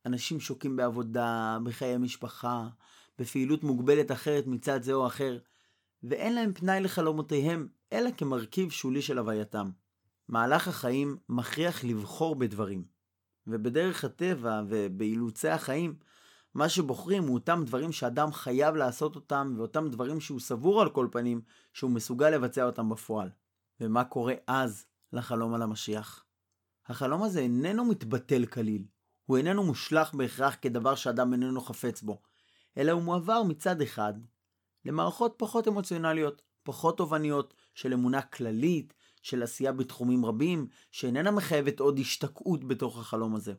אנשים 0.06 0.40
שוקים 0.40 0.76
בעבודה, 0.76 1.58
בחיי 1.64 1.98
משפחה, 1.98 2.68
בפעילות 3.18 3.64
מוגבלת 3.64 4.12
אחרת 4.12 4.46
מצד 4.46 4.82
זה 4.82 4.92
או 4.92 5.06
אחר, 5.06 5.38
ואין 6.02 6.34
להם 6.34 6.52
פנאי 6.52 6.80
לחלומותיהם, 6.80 7.68
אלא 7.92 8.10
כמרכיב 8.16 8.70
שולי 8.70 9.02
של 9.02 9.18
הווייתם. 9.18 9.70
מהלך 10.28 10.68
החיים 10.68 11.16
מכריח 11.28 11.84
לבחור 11.84 12.36
בדברים, 12.36 12.84
ובדרך 13.46 14.04
הטבע 14.04 14.62
ובאילוצי 14.68 15.48
החיים, 15.48 15.94
מה 16.54 16.68
שבוחרים 16.68 17.22
הוא 17.22 17.34
אותם 17.34 17.62
דברים 17.66 17.92
שאדם 17.92 18.32
חייב 18.32 18.74
לעשות 18.74 19.14
אותם, 19.14 19.54
ואותם 19.56 19.88
דברים 19.88 20.20
שהוא 20.20 20.40
סבור 20.40 20.82
על 20.82 20.90
כל 20.90 21.08
פנים 21.12 21.40
שהוא 21.72 21.90
מסוגל 21.90 22.30
לבצע 22.30 22.64
אותם 22.64 22.88
בפועל. 22.88 23.30
ומה 23.80 24.04
קורה 24.04 24.34
אז 24.46 24.86
לחלום 25.12 25.54
על 25.54 25.62
המשיח? 25.62 26.24
החלום 26.86 27.22
הזה 27.22 27.40
איננו 27.40 27.84
מתבטל 27.84 28.46
כליל, 28.46 28.84
הוא 29.26 29.36
איננו 29.36 29.62
מושלך 29.64 30.14
בהכרח 30.14 30.56
כדבר 30.62 30.94
שאדם 30.94 31.32
איננו 31.32 31.60
חפץ 31.60 32.02
בו, 32.02 32.22
אלא 32.76 32.92
הוא 32.92 33.02
מועבר 33.02 33.42
מצד 33.42 33.80
אחד 33.82 34.12
למערכות 34.84 35.34
פחות 35.36 35.68
אמוציונליות, 35.68 36.42
פחות 36.62 36.96
תובעניות, 36.96 37.54
של 37.74 37.92
אמונה 37.92 38.22
כללית, 38.22 38.94
של 39.22 39.42
עשייה 39.42 39.72
בתחומים 39.72 40.26
רבים, 40.26 40.68
שאיננה 40.90 41.30
מחייבת 41.30 41.80
עוד 41.80 41.98
השתקעות 41.98 42.64
בתוך 42.64 42.98
החלום 42.98 43.34
הזה. 43.34 43.54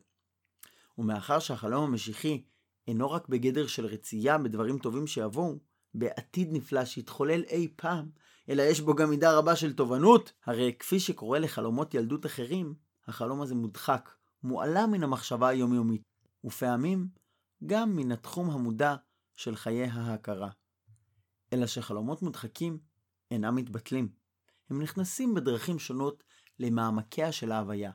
ומאחר 0.98 1.38
שהחלום 1.38 1.84
המשיחי 1.84 2.42
אינו 2.90 3.10
רק 3.10 3.28
בגדר 3.28 3.66
של 3.66 3.86
רצייה 3.86 4.38
בדברים 4.38 4.78
טובים 4.78 5.06
שיבואו, 5.06 5.58
בעתיד 5.94 6.48
נפלא 6.52 6.84
שיתחולל 6.84 7.42
אי 7.42 7.68
פעם, 7.76 8.10
אלא 8.48 8.62
יש 8.62 8.80
בו 8.80 8.94
גם 8.94 9.10
מידה 9.10 9.38
רבה 9.38 9.56
של 9.56 9.72
תובנות, 9.72 10.32
הרי 10.44 10.74
כפי 10.78 11.00
שקורה 11.00 11.38
לחלומות 11.38 11.94
ילדות 11.94 12.26
אחרים, 12.26 12.74
החלום 13.06 13.40
הזה 13.40 13.54
מודחק, 13.54 14.10
מועלם 14.42 14.90
מן 14.90 15.02
המחשבה 15.02 15.48
היומיומית, 15.48 16.02
ופעמים 16.44 17.08
גם 17.66 17.96
מן 17.96 18.12
התחום 18.12 18.50
המודע 18.50 18.96
של 19.36 19.56
חיי 19.56 19.84
ההכרה. 19.84 20.50
אלא 21.52 21.66
שחלומות 21.66 22.22
מודחקים 22.22 22.78
אינם 23.30 23.56
מתבטלים. 23.56 24.08
הם 24.70 24.82
נכנסים 24.82 25.34
בדרכים 25.34 25.78
שונות 25.78 26.22
למעמקיה 26.58 27.32
של 27.32 27.52
ההוויה. 27.52 27.90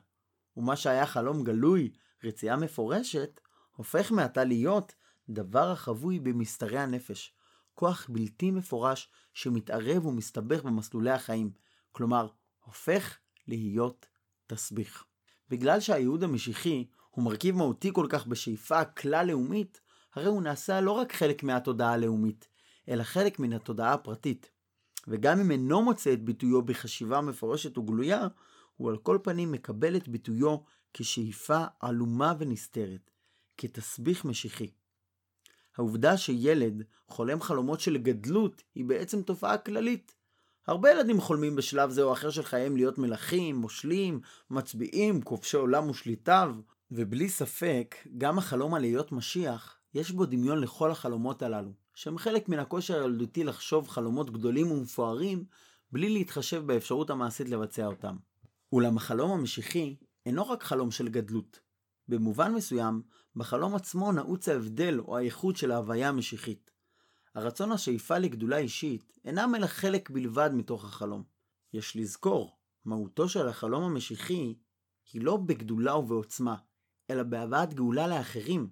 ומה 0.56 0.76
שהיה 0.76 1.06
חלום 1.06 1.44
גלוי, 1.44 1.92
רצייה 2.24 2.56
מפורשת, 2.56 3.40
הופך 3.76 4.12
מעתה 4.12 4.44
להיות 4.44 4.94
דבר 5.28 5.70
החבוי 5.70 6.20
במסתרי 6.20 6.78
הנפש, 6.78 7.34
כוח 7.74 8.06
בלתי 8.08 8.50
מפורש 8.50 9.08
שמתערב 9.34 10.06
ומסתבך 10.06 10.62
במסלולי 10.62 11.10
החיים, 11.10 11.50
כלומר, 11.92 12.28
הופך 12.64 13.18
להיות 13.48 14.06
תסביך. 14.46 15.04
בגלל 15.50 15.80
שהייעוד 15.80 16.22
המשיחי 16.22 16.86
הוא 17.10 17.24
מרכיב 17.24 17.56
מהותי 17.56 17.90
כל 17.92 18.06
כך 18.08 18.26
בשאיפה 18.26 18.84
כלל-לאומית, 18.84 19.80
הרי 20.14 20.26
הוא 20.26 20.42
נעשה 20.42 20.80
לא 20.80 20.90
רק 20.90 21.12
חלק 21.12 21.42
מהתודעה 21.42 21.92
הלאומית, 21.92 22.48
אלא 22.88 23.02
חלק 23.02 23.38
מן 23.38 23.52
התודעה 23.52 23.92
הפרטית. 23.92 24.50
וגם 25.08 25.40
אם 25.40 25.50
אינו 25.50 25.82
מוצא 25.82 26.12
את 26.12 26.24
ביטויו 26.24 26.62
בחשיבה 26.62 27.20
מפורשת 27.20 27.78
וגלויה, 27.78 28.28
הוא 28.76 28.90
על 28.90 28.96
כל 28.96 29.18
פנים 29.22 29.52
מקבל 29.52 29.96
את 29.96 30.08
ביטויו 30.08 30.56
כשאיפה 30.94 31.64
עלומה 31.80 32.34
ונסתרת, 32.38 33.10
כתסביך 33.58 34.24
משיחי. 34.24 34.70
העובדה 35.76 36.16
שילד 36.16 36.82
חולם 37.08 37.40
חלומות 37.40 37.80
של 37.80 37.96
גדלות 37.96 38.62
היא 38.74 38.84
בעצם 38.84 39.22
תופעה 39.22 39.58
כללית. 39.58 40.14
הרבה 40.66 40.90
ילדים 40.90 41.20
חולמים 41.20 41.56
בשלב 41.56 41.90
זה 41.90 42.02
או 42.02 42.12
אחר 42.12 42.30
של 42.30 42.42
חייהם 42.42 42.76
להיות 42.76 42.98
מלכים, 42.98 43.56
מושלים, 43.56 44.20
מצביעים, 44.50 45.22
כובשי 45.22 45.56
עולם 45.56 45.90
ושליטיו, 45.90 46.54
ובלי 46.90 47.28
ספק, 47.28 47.96
גם 48.18 48.38
החלום 48.38 48.74
על 48.74 48.80
להיות 48.80 49.12
משיח, 49.12 49.78
יש 49.94 50.10
בו 50.10 50.26
דמיון 50.26 50.60
לכל 50.60 50.90
החלומות 50.90 51.42
הללו, 51.42 51.72
שהם 51.94 52.18
חלק 52.18 52.48
מן 52.48 52.58
הכושר 52.58 53.02
הילדותי 53.02 53.44
לחשוב 53.44 53.88
חלומות 53.88 54.30
גדולים 54.30 54.70
ומפוארים, 54.70 55.44
בלי 55.92 56.08
להתחשב 56.08 56.66
באפשרות 56.66 57.10
המעשית 57.10 57.48
לבצע 57.48 57.86
אותם. 57.86 58.16
אולם 58.72 58.96
החלום 58.96 59.30
המשיחי 59.30 59.96
אינו 60.26 60.48
רק 60.48 60.62
חלום 60.62 60.90
של 60.90 61.08
גדלות. 61.08 61.60
במובן 62.08 62.54
מסוים, 62.54 63.02
בחלום 63.36 63.74
עצמו 63.74 64.12
נעוץ 64.12 64.48
ההבדל 64.48 65.00
או 65.00 65.16
הייחוד 65.16 65.56
של 65.56 65.70
ההוויה 65.70 66.08
המשיחית. 66.08 66.70
הרצון 67.34 67.72
השאיפה 67.72 68.18
לגדולה 68.18 68.58
אישית 68.58 69.18
אינם 69.24 69.54
אלא 69.54 69.66
חלק 69.66 70.10
בלבד 70.10 70.50
מתוך 70.52 70.84
החלום. 70.84 71.22
יש 71.72 71.96
לזכור, 71.96 72.56
מהותו 72.84 73.28
של 73.28 73.48
החלום 73.48 73.82
המשיחי 73.82 74.54
היא 75.12 75.22
לא 75.22 75.36
בגדולה 75.36 75.96
ובעוצמה, 75.96 76.56
אלא 77.10 77.22
בהבאת 77.22 77.74
גאולה 77.74 78.06
לאחרים. 78.06 78.70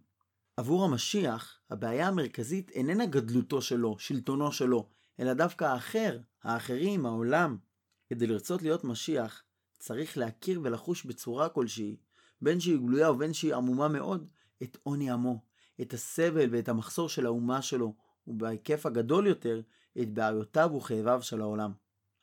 עבור 0.57 0.85
המשיח, 0.85 1.59
הבעיה 1.71 2.09
המרכזית 2.09 2.71
איננה 2.71 3.07
גדלותו 3.07 3.63
שלו, 3.63 3.99
שלטונו 3.99 4.53
שלו, 4.53 4.89
אלא 5.21 5.33
דווקא 5.33 5.65
האחר, 5.65 6.19
האחרים, 6.43 7.07
העולם. 7.07 7.57
כדי 8.09 8.27
לרצות 8.27 8.63
להיות 8.63 8.85
משיח, 8.85 9.43
צריך 9.79 10.19
להכיר 10.19 10.61
ולחוש 10.65 11.05
בצורה 11.05 11.49
כלשהי, 11.49 11.97
בין 12.43 12.61
שהיא 12.61 12.79
גלויה 12.79 13.11
ובין 13.11 13.33
שהיא 13.33 13.55
עמומה 13.55 13.89
מאוד, 13.89 14.27
את 14.65 14.79
עוני 14.83 15.11
עמו, 15.11 15.45
את 15.81 15.95
הסבל 15.95 16.49
ואת 16.53 16.69
המחסור 16.69 17.09
של 17.09 17.27
האומה 17.27 17.63
שלו, 17.63 17.95
ובהיקף 18.27 18.87
הגדול 18.87 19.27
יותר, 19.27 19.61
את 20.01 20.13
בעיותיו 20.15 20.71
וכאביו 20.77 21.23
של 21.23 21.41
העולם. 21.41 21.73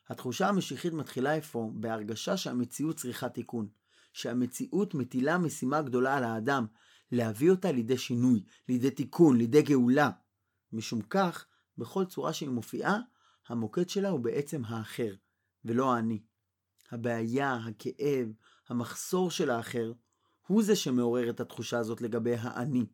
התחושה 0.08 0.48
המשיחית 0.48 0.92
מתחילה 0.92 1.38
אפוא 1.38 1.70
בהרגשה 1.74 2.36
שהמציאות 2.36 2.96
צריכה 2.96 3.28
תיקון, 3.28 3.68
שהמציאות 4.12 4.94
מטילה 4.94 5.38
משימה 5.38 5.82
גדולה 5.82 6.16
על 6.16 6.24
האדם, 6.24 6.66
להביא 7.12 7.50
אותה 7.50 7.72
לידי 7.72 7.98
שינוי, 7.98 8.44
לידי 8.68 8.90
תיקון, 8.90 9.36
לידי 9.36 9.62
גאולה. 9.62 10.10
משום 10.72 11.02
כך, 11.02 11.46
בכל 11.78 12.04
צורה 12.04 12.32
שהיא 12.32 12.48
מופיעה, 12.48 12.98
המוקד 13.48 13.88
שלה 13.88 14.08
הוא 14.08 14.20
בעצם 14.20 14.64
האחר, 14.64 15.14
ולא 15.64 15.94
האני. 15.94 16.22
הבעיה, 16.90 17.54
הכאב, 17.54 18.32
המחסור 18.68 19.30
של 19.30 19.50
האחר, 19.50 19.92
הוא 20.52 20.62
זה 20.62 20.76
שמעורר 20.76 21.30
את 21.30 21.40
התחושה 21.40 21.78
הזאת 21.78 22.00
לגבי 22.00 22.34
האני. 22.34 22.86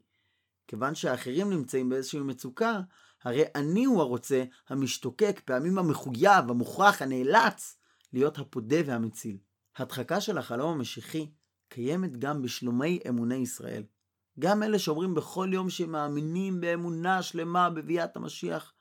כיוון 0.68 0.94
שהאחרים 0.94 1.50
נמצאים 1.50 1.88
באיזושהי 1.88 2.20
מצוקה, 2.20 2.80
הרי 3.22 3.42
אני 3.54 3.84
הוא 3.84 4.00
הרוצה, 4.00 4.44
המשתוקק, 4.68 5.40
פעמים 5.44 5.78
המחויב, 5.78 6.50
המוכרח, 6.50 7.02
הנאלץ, 7.02 7.76
להיות 8.12 8.38
הפודה 8.38 8.76
והמציל. 8.86 9.38
הדחקה 9.76 10.20
של 10.20 10.38
החלום 10.38 10.70
המשיחי 10.70 11.30
קיימת 11.68 12.16
גם 12.16 12.42
בשלומי 12.42 12.98
אמוני 13.08 13.34
ישראל. 13.34 13.82
גם 14.38 14.62
אלה 14.62 14.78
שאומרים 14.78 15.14
בכל 15.14 15.50
יום 15.52 15.70
שהם 15.70 15.92
מאמינים 15.92 16.60
באמונה 16.60 17.22
שלמה 17.22 17.70
בביאת 17.70 18.16
המשיח, 18.16 18.72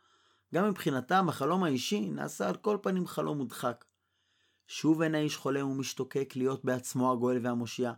גם 0.53 0.69
מבחינתם 0.69 1.29
החלום 1.29 1.63
האישי 1.63 2.09
נעשה 2.09 2.49
על 2.49 2.55
כל 2.55 2.77
פנים 2.81 3.07
חלום 3.07 3.37
מודחק. 3.37 3.85
שוב 4.67 5.01
אין 5.01 5.15
האיש 5.15 5.37
חולה 5.37 5.65
ומשתוקק 5.65 6.33
להיות 6.35 6.65
בעצמו 6.65 7.11
הגואל 7.11 7.37
והמושיע, 7.41 7.93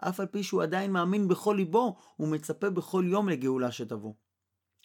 אף 0.00 0.20
על 0.20 0.26
פי 0.26 0.42
שהוא 0.42 0.62
עדיין 0.62 0.92
מאמין 0.92 1.28
בכל 1.28 1.54
ליבו 1.56 1.96
ומצפה 2.18 2.70
בכל 2.70 3.04
יום 3.06 3.28
לגאולה 3.28 3.72
שתבוא. 3.72 4.14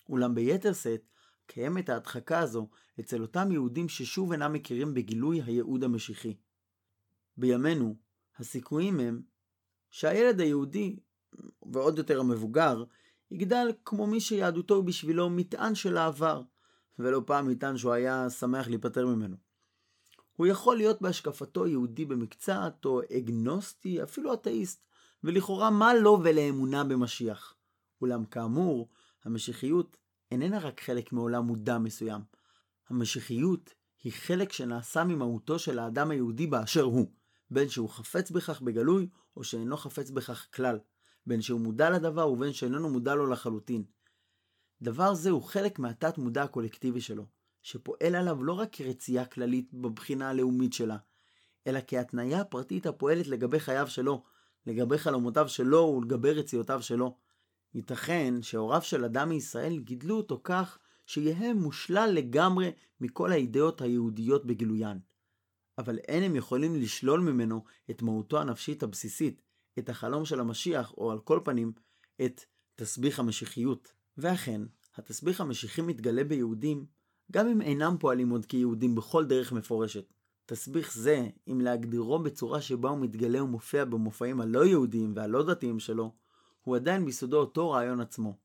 אולם 0.10 0.36
ביתר 0.36 0.74
שאת, 0.74 1.02
קיימת 1.48 1.90
ההדחקה 1.90 2.40
הזו 2.40 2.70
אצל 3.00 3.22
אותם 3.22 3.52
יהודים 3.52 3.90
ששוב 3.90 4.32
אינם 4.32 4.54
מכירים 4.54 4.94
בגילוי 4.94 5.42
הייעוד 5.42 5.84
המשיחי. 5.84 6.38
בימינו, 7.38 7.96
הסיכויים 8.38 9.00
הם 9.00 9.22
שהילד 9.90 10.40
היהודי, 10.40 11.00
ועוד 11.74 11.98
יותר 11.98 12.20
המבוגר, 12.20 12.84
יגדל 13.32 13.72
כמו 13.86 14.08
מי 14.08 14.22
שיהדותו 14.22 14.84
בשבילו 14.84 15.30
מטען 15.30 15.76
של 15.76 15.98
העבר, 15.98 16.42
ולא 17.00 17.22
פעם 17.26 17.48
מטען 17.48 17.78
שהוא 17.78 17.92
היה 17.94 18.30
שמח 18.30 18.68
להיפטר 18.68 19.06
ממנו. 19.06 19.36
הוא 20.36 20.48
יכול 20.48 20.78
להיות 20.78 21.02
בהשקפתו 21.02 21.68
יהודי 21.68 22.06
במקצת, 22.06 22.74
או 22.86 23.02
אגנוסטי, 23.18 24.04
אפילו 24.04 24.34
אתאיסט, 24.34 24.86
ולכאורה 25.26 25.70
מה 25.70 25.94
לו 25.94 26.20
ולאמונה 26.24 26.84
במשיח. 26.84 27.56
אולם 28.02 28.26
כאמור, 28.26 28.90
המשיחיות 29.24 29.98
איננה 30.32 30.60
רק 30.60 30.82
חלק 30.82 31.14
מעולם 31.14 31.44
מודע 31.44 31.78
מסוים. 31.78 32.22
המשיחיות 32.90 33.74
היא 34.04 34.14
חלק 34.14 34.52
שנעשה 34.52 35.04
ממהותו 35.04 35.60
של 35.60 35.80
האדם 35.80 36.12
היהודי 36.12 36.48
באשר 36.48 36.82
הוא, 36.82 37.12
בין 37.52 37.70
שהוא 37.70 37.90
חפץ 37.90 38.32
בכך 38.32 38.62
בגלוי, 38.62 39.10
או 39.38 39.44
שאינו 39.44 39.78
חפץ 39.78 40.10
בכך 40.10 40.48
כלל, 40.54 40.80
בין 41.26 41.42
שהוא 41.42 41.62
מודע 41.62 41.90
לדבר 41.90 42.32
ובין 42.32 42.54
שאיננו 42.54 42.90
מודע 42.90 43.16
לו 43.16 43.28
לחלוטין. 43.28 43.84
דבר 44.82 45.14
זה 45.14 45.30
הוא 45.30 45.44
חלק 45.44 45.80
מהתת 45.80 46.18
מודע 46.18 46.44
הקולקטיבי 46.44 47.02
שלו, 47.02 47.26
שפועל 47.62 48.16
עליו 48.16 48.44
לא 48.44 48.54
רק 48.54 48.70
כרצייה 48.72 49.26
כללית 49.26 49.74
בבחינה 49.74 50.30
הלאומית 50.30 50.74
שלה, 50.74 50.98
אלא 51.68 51.80
כהתניה 51.88 52.44
פרטית 52.44 52.86
הפועלת 52.86 53.28
לגבי 53.28 53.60
חייו 53.60 53.88
שלו, 53.88 54.24
לגבי 54.68 54.98
חלומותיו 54.98 55.50
שלו 55.50 55.96
ולגבי 55.98 56.32
רציותיו 56.32 56.82
שלו. 56.82 57.18
ייתכן 57.74 58.34
שהוריו 58.42 58.82
של 58.82 59.06
אדם 59.06 59.30
מישראל 59.30 59.80
גידלו 59.80 60.18
אותו 60.18 60.42
כך 60.44 60.80
שיהא 61.06 61.54
מושלל 61.54 62.12
לגמרי 62.14 62.72
מכל 63.02 63.32
האידאות 63.32 63.82
היהודיות 63.82 64.46
בגילוין. 64.46 65.00
אבל 65.78 65.98
אין 65.98 66.24
הם 66.24 66.36
יכולים 66.36 66.76
לשלול 66.76 67.20
ממנו 67.20 67.64
את 67.92 68.02
מהותו 68.02 68.40
הנפשית 68.40 68.84
הבסיסית, 68.84 69.42
את 69.80 69.90
החלום 69.90 70.26
של 70.26 70.40
המשיח, 70.40 70.94
או 70.94 71.12
על 71.12 71.20
כל 71.20 71.40
פנים, 71.44 71.74
את 72.26 72.42
תסביך 72.76 73.20
המשיחיות. 73.20 73.94
ואכן, 74.18 74.62
התסביך 74.96 75.42
המשיחי 75.42 75.82
מתגלה 75.82 76.24
ביהודים, 76.24 76.86
גם 77.32 77.48
אם 77.48 77.62
אינם 77.62 77.96
פועלים 78.00 78.30
עוד 78.30 78.46
כיהודים 78.46 78.96
בכל 78.96 79.26
דרך 79.26 79.52
מפורשת. 79.52 80.14
תסביך 80.46 80.94
זה, 80.94 81.28
אם 81.48 81.62
להגדירו 81.62 82.20
בצורה 82.20 82.62
שבה 82.62 82.90
הוא 82.90 83.00
מתגלה 83.00 83.44
ומופיע 83.44 83.86
במופעים 83.86 84.42
הלא 84.42 84.66
יהודיים 84.66 85.14
והלא 85.16 85.44
דתיים 85.44 85.80
שלו, 85.80 86.16
הוא 86.62 86.76
עדיין 86.76 87.06
ביסודו 87.06 87.38
אותו 87.38 87.70
רעיון 87.70 88.02
עצמו. 88.02 88.38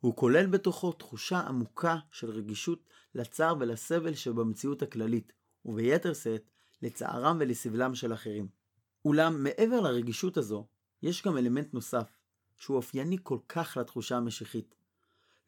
הוא 0.00 0.16
כולל 0.16 0.46
בתוכו 0.46 0.92
תחושה 0.92 1.40
עמוקה 1.40 1.96
של 2.10 2.30
רגישות 2.30 2.88
לצער 3.14 3.54
ולסבל 3.60 4.14
שבמציאות 4.14 4.82
הכללית, 4.82 5.32
וביתר 5.64 6.14
שאת, 6.14 6.50
לצערם 6.82 7.36
ולסבלם 7.40 7.94
של 7.94 8.12
אחרים. 8.12 8.48
אולם 9.04 9.44
מעבר 9.44 9.80
לרגישות 9.80 10.36
הזו, 10.36 10.66
יש 11.02 11.22
גם 11.22 11.38
אלמנט 11.38 11.74
נוסף, 11.74 12.18
שהוא 12.56 12.76
אופייני 12.76 13.16
כל 13.22 13.38
כך 13.48 13.76
לתחושה 13.80 14.16
המשיחית. 14.16 14.74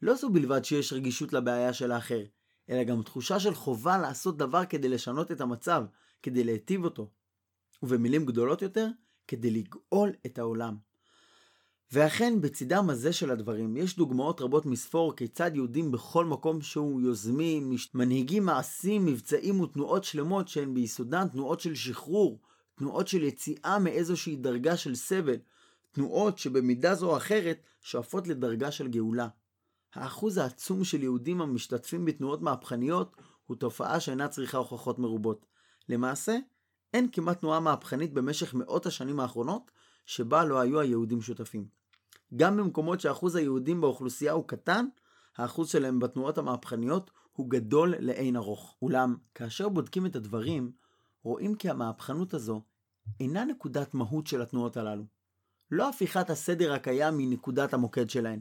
לא 0.01 0.15
זו 0.15 0.29
בלבד 0.29 0.65
שיש 0.65 0.93
רגישות 0.93 1.33
לבעיה 1.33 1.73
של 1.73 1.91
האחר, 1.91 2.23
אלא 2.69 2.83
גם 2.83 3.01
תחושה 3.01 3.39
של 3.39 3.53
חובה 3.53 3.97
לעשות 3.97 4.37
דבר 4.37 4.65
כדי 4.65 4.89
לשנות 4.89 5.31
את 5.31 5.41
המצב, 5.41 5.83
כדי 6.23 6.43
להיטיב 6.43 6.83
אותו. 6.83 7.09
ובמילים 7.83 8.25
גדולות 8.25 8.61
יותר, 8.61 8.87
כדי 9.27 9.51
לגאול 9.51 10.11
את 10.25 10.39
העולם. 10.39 10.77
ואכן, 11.91 12.41
בצידם 12.41 12.89
הזה 12.89 13.13
של 13.13 13.31
הדברים, 13.31 13.77
יש 13.77 13.95
דוגמאות 13.95 14.41
רבות 14.41 14.65
מספור 14.65 15.15
כיצד 15.15 15.51
יהודים 15.55 15.91
בכל 15.91 16.25
מקום 16.25 16.61
שהוא 16.61 17.01
יוזמים, 17.01 17.75
מנהיגים 17.93 18.45
מעשים, 18.45 19.05
מבצעים 19.05 19.59
ותנועות 19.59 20.03
שלמות 20.03 20.47
שהן 20.47 20.73
ביסודן 20.73 21.27
תנועות 21.27 21.59
של 21.59 21.75
שחרור, 21.75 22.39
תנועות 22.75 23.07
של 23.07 23.23
יציאה 23.23 23.79
מאיזושהי 23.79 24.35
דרגה 24.35 24.77
של 24.77 24.95
סבל, 24.95 25.37
תנועות 25.91 26.37
שבמידה 26.37 26.95
זו 26.95 27.11
או 27.11 27.17
אחרת 27.17 27.63
שואפות 27.81 28.27
לדרגה 28.27 28.71
של 28.71 28.87
גאולה. 28.87 29.27
האחוז 29.93 30.37
העצום 30.37 30.83
של 30.83 31.03
יהודים 31.03 31.41
המשתתפים 31.41 32.05
בתנועות 32.05 32.41
מהפכניות 32.41 33.15
הוא 33.45 33.57
תופעה 33.57 33.99
שאינה 33.99 34.27
צריכה 34.27 34.57
הוכחות 34.57 34.99
מרובות. 34.99 35.45
למעשה, 35.89 36.37
אין 36.93 37.07
כמעט 37.11 37.39
תנועה 37.39 37.59
מהפכנית 37.59 38.13
במשך 38.13 38.53
מאות 38.53 38.85
השנים 38.85 39.19
האחרונות 39.19 39.71
שבה 40.05 40.45
לא 40.45 40.59
היו 40.59 40.79
היהודים 40.79 41.21
שותפים. 41.21 41.67
גם 42.35 42.57
במקומות 42.57 42.99
שאחוז 42.99 43.35
היהודים 43.35 43.81
באוכלוסייה 43.81 44.31
הוא 44.31 44.47
קטן, 44.47 44.85
האחוז 45.37 45.69
שלהם 45.69 45.99
בתנועות 45.99 46.37
המהפכניות 46.37 47.11
הוא 47.31 47.49
גדול 47.49 47.95
לאין 47.99 48.35
ארוך. 48.35 48.77
אולם, 48.81 49.15
כאשר 49.35 49.69
בודקים 49.69 50.05
את 50.05 50.15
הדברים, 50.15 50.71
רואים 51.23 51.55
כי 51.55 51.69
המהפכנות 51.69 52.33
הזו 52.33 52.61
אינה 53.19 53.45
נקודת 53.45 53.93
מהות 53.93 54.27
של 54.27 54.41
התנועות 54.41 54.77
הללו. 54.77 55.03
לא 55.71 55.89
הפיכת 55.89 56.29
הסדר 56.29 56.73
הקיים 56.73 57.17
מנקודת 57.17 57.73
המוקד 57.73 58.09
שלהן, 58.09 58.39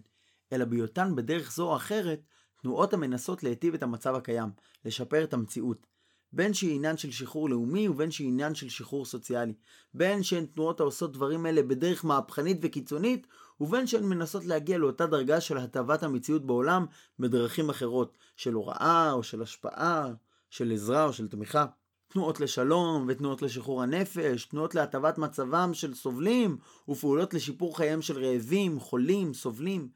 אלא 0.53 0.65
בהיותן 0.65 1.17
בדרך 1.17 1.53
זו 1.53 1.65
או 1.71 1.77
אחרת 1.77 2.21
תנועות 2.63 2.95
המנסות 2.95 3.43
להיטיב 3.43 3.75
את 3.75 3.83
המצב 3.83 4.15
הקיים, 4.15 4.49
לשפר 4.85 5.25
את 5.25 5.35
המציאות, 5.35 5.87
בין 6.33 6.55
שהיא 6.55 6.75
עניין 6.75 6.97
של 6.97 7.11
שחרור 7.11 7.51
לאומי 7.51 7.89
ובין 7.89 8.11
שהיא 8.11 8.29
עניין 8.29 8.55
של 8.55 8.69
שחרור 8.69 9.05
סוציאלי. 9.05 9.55
בין 9.95 10.23
שהן 10.23 10.47
תנועות 10.47 10.81
העושות 10.81 11.13
דברים 11.13 11.47
אלה 11.47 11.63
בדרך 11.63 12.05
מהפכנית 12.05 12.59
וקיצונית, 12.63 13.27
ובין 13.61 13.87
שהן 13.87 14.05
מנסות 14.05 14.45
להגיע 14.45 14.79
לאותה 14.79 15.07
דרגה 15.07 15.41
של 15.41 15.59
הטבת 15.59 16.03
המציאות 16.03 16.47
בעולם 16.47 16.87
בדרכים 17.19 17.71
אחרות, 17.71 18.19
של 18.37 18.53
הוראה 18.53 19.13
או 19.13 19.23
של 19.23 19.43
השפעה, 19.43 20.13
של 20.51 20.73
עזרה 20.73 21.05
או 21.05 21.13
של 21.13 21.29
תמיכה. 21.29 21.67
תנועות 22.09 22.41
לשלום 22.41 23.05
ותנועות 23.09 23.43
לשחרור 23.43 23.83
הנפש, 23.83 24.45
תנועות 24.45 24.75
להטבת 24.75 25.19
מצבם 25.19 25.75
של 25.75 25.95
סובלים 25.95 26.59
ופעולות 26.89 27.35
לשיפור 27.35 27.77
חייהם 27.77 28.03
של 28.03 28.25
רעבים, 28.25 28.81
חולים, 28.81 29.35
סובלים, 29.35 29.89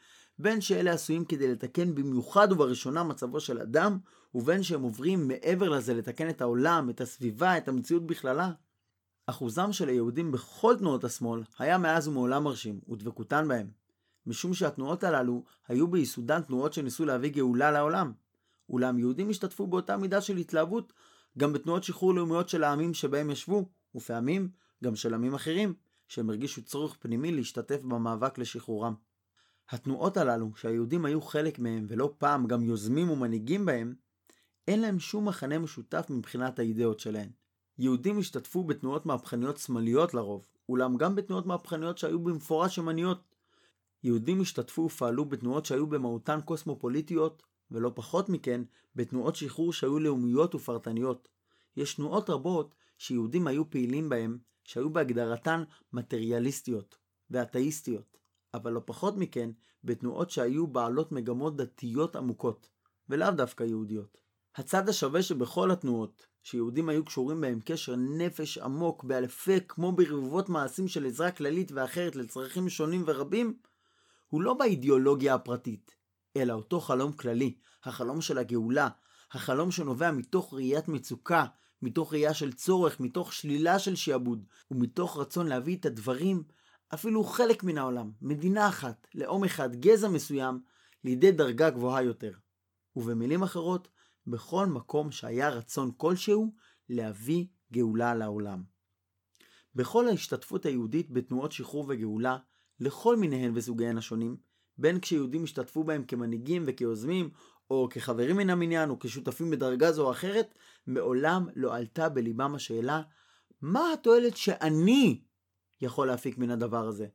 בין 0.43 0.61
שאלה 0.61 0.93
עשויים 0.93 1.25
כדי 1.25 1.53
לתקן 1.53 1.95
במיוחד 1.95 2.53
ובראשונה 2.53 3.05
מצבו 3.05 3.41
של 3.41 3.59
אדם, 3.59 3.99
ובין 4.35 4.63
שהם 4.63 4.83
עוברים 4.83 5.29
מעבר 5.29 5.69
לזה 5.69 5.95
לתקן 5.95 6.29
את 6.29 6.41
העולם, 6.41 6.91
את 6.91 7.01
הסביבה, 7.01 7.59
את 7.59 7.69
המציאות 7.69 8.07
בכללה. 8.07 8.53
אחוזם 9.27 9.73
של 9.73 9.89
היהודים 9.89 10.33
בכל 10.33 10.75
תנועות 10.79 11.05
השמאל 11.05 11.43
היה 11.59 11.79
מאז 11.79 12.09
ומעולם 12.09 12.45
מרשים, 12.45 12.81
ודבקותן 12.89 13.49
בהם. 13.49 13.71
משום 14.27 14.55
שהתנועות 14.55 15.05
הללו 15.05 15.45
היו 15.69 15.89
ביסודן 15.89 16.43
תנועות 16.43 16.73
שניסו 16.73 17.05
להביא 17.05 17.31
גאולה 17.31 17.71
לעולם. 17.71 18.13
אולם 18.69 18.99
יהודים 18.99 19.31
השתתפו 19.31 19.67
באותה 19.67 19.97
מידה 19.97 20.21
של 20.21 20.37
התלהבות 20.37 20.93
גם 21.39 21.53
בתנועות 21.53 21.85
שחרור 21.85 22.15
לאומיות 22.15 22.49
של 22.49 22.65
העמים 22.65 22.95
שבהם 22.95 23.31
ישבו, 23.31 23.69
ופעמים 23.95 24.49
גם 24.85 24.97
של 24.97 25.15
עמים 25.15 25.35
אחרים, 25.35 25.75
שהם 26.09 26.31
הרגישו 26.31 26.63
צורך 26.63 26.97
פנימי 27.01 27.33
להשתתף 27.33 27.81
במאבק 27.83 28.39
לשחרורם. 28.39 28.95
התנועות 29.71 30.17
הללו, 30.17 30.51
שהיהודים 30.57 31.05
היו 31.05 31.21
חלק 31.21 31.59
מהם 31.59 31.87
ולא 31.89 32.15
פעם 32.19 32.47
גם 32.47 32.63
יוזמים 32.63 33.11
ומנהיגים 33.11 33.67
בהם, 33.67 33.95
אין 34.69 34.81
להם 34.81 34.99
שום 34.99 35.29
מחנה 35.29 35.59
משותף 35.59 36.07
מבחינת 36.11 36.59
האידאות 36.59 37.01
שלהן. 37.01 37.29
יהודים 37.79 38.19
השתתפו 38.19 38.65
בתנועות 38.65 39.07
מהפכניות 39.07 39.59
שמאליות 39.59 40.15
לרוב, 40.15 40.47
אולם 40.69 40.97
גם 40.97 41.15
בתנועות 41.15 41.47
מהפכניות 41.47 41.99
שהיו 41.99 42.19
במפורש 42.19 42.79
ימניות. 42.79 43.35
יהודים 44.03 44.41
השתתפו 44.41 44.83
ופעלו 44.83 45.25
בתנועות 45.25 45.67
שהיו 45.67 45.87
במהותן 45.87 46.41
קוסמופוליטיות, 46.45 47.43
ולא 47.71 47.93
פחות 47.95 48.29
מכן, 48.29 48.63
בתנועות 48.97 49.37
שחרור 49.37 49.73
שהיו 49.73 49.99
לאומיות 49.99 50.55
ופרטניות. 50.55 51.29
יש 51.77 51.95
תנועות 51.95 52.31
רבות 52.31 52.75
שיהודים 52.99 53.47
היו 53.47 53.71
פעילים 53.71 54.09
בהן, 54.09 54.39
שהיו 54.65 54.91
בהגדרתן 54.91 55.65
מטריאליסטיות 55.93 56.99
ואתאיסטיות, 57.31 58.20
אבל 58.55 58.73
לא 58.73 58.81
פחות 58.85 59.17
מכן, 59.17 59.51
בתנועות 59.85 60.31
שהיו 60.31 60.67
בעלות 60.67 61.13
מגמות 61.13 61.57
דתיות 61.57 62.17
עמוקות, 62.17 62.69
ולאו 63.09 63.31
דווקא 63.31 63.65
יהודיות. 63.65 64.21
הצד 64.57 64.89
השווה 64.89 65.23
שבכל 65.23 65.71
התנועות, 65.71 66.27
שיהודים 66.43 66.89
היו 66.89 67.05
קשורים 67.05 67.41
בהם 67.41 67.61
קשר 67.65 67.97
נפש 67.97 68.59
עמוק 68.59 69.05
באלפי 69.05 69.59
כמו 69.69 69.93
ברבבות 69.93 70.49
מעשים 70.49 70.89
של 70.89 71.07
עזרה 71.07 71.31
כללית 71.31 71.73
ואחרת 71.73 72.17
לצרכים 72.17 72.69
שונים 72.69 73.05
ורבים, 73.07 73.59
הוא 74.29 74.43
לא 74.43 74.55
באידיאולוגיה 74.55 75.35
הפרטית, 75.35 75.91
אלא 76.37 76.53
אותו 76.53 76.81
חלום 76.81 77.13
כללי, 77.13 77.55
החלום 77.85 78.21
של 78.21 78.39
הגאולה, 78.39 78.89
החלום 79.33 79.71
שנובע 79.71 80.11
מתוך 80.11 80.55
ראיית 80.55 80.89
מצוקה, 80.89 81.45
מתוך 81.83 82.13
ראייה 82.13 82.35
של 82.35 82.53
צורך, 82.53 83.01
מתוך 83.01 83.33
שלילה 83.33 83.79
של 83.79 83.97
שעבוד, 83.97 84.45
ומתוך 84.71 85.19
רצון 85.19 85.47
להביא 85.47 85.77
את 85.77 85.87
הדברים, 85.87 86.43
אפילו 86.95 87.25
חלק 87.25 87.65
מן 87.65 87.79
העולם, 87.79 88.11
מדינה 88.23 88.69
אחת, 88.69 89.07
לאום 89.15 89.45
אחד, 89.45 89.77
גזע 89.77 90.09
מסוים, 90.09 90.61
לידי 91.05 91.33
דרגה 91.33 91.71
גבוהה 91.71 92.03
יותר. 92.03 92.33
ובמילים 92.97 93.43
אחרות, 93.43 93.89
בכל 94.27 94.67
מקום 94.67 95.11
שהיה 95.11 95.49
רצון 95.49 95.91
כלשהו 95.97 96.55
להביא 96.89 97.47
גאולה 97.73 98.15
לעולם. 98.15 98.63
בכל 99.75 100.09
ההשתתפות 100.09 100.67
היהודית 100.67 101.11
בתנועות 101.11 101.53
שחרור 101.53 101.85
וגאולה, 101.89 102.37
לכל 102.81 103.17
מיניהן 103.17 103.53
וסוגיהן 103.55 103.99
השונים, 103.99 104.37
בין 104.79 105.01
כשיהודים 105.01 105.45
השתתפו 105.45 105.85
בהם 105.85 106.05
כמנהיגים 106.05 106.65
וכיוזמים, 106.67 107.31
או 107.71 107.89
כחברים 107.91 108.37
מן 108.37 108.51
המניין, 108.51 108.91
או 108.91 108.99
כשותפים 108.99 109.51
בדרגה 109.51 109.93
זו 109.93 110.07
או 110.07 110.11
אחרת, 110.11 110.55
מעולם 110.87 111.47
לא 111.57 111.77
עלתה 111.77 112.09
בליבם 112.09 112.55
השאלה, 112.55 113.03
מה 113.63 113.93
התועלת 113.93 114.37
שאני 114.37 115.21
יכול 115.81 116.07
להפיק 116.07 116.39
מן 116.39 116.51
הדבר 116.51 116.87
הזה? 116.87 117.07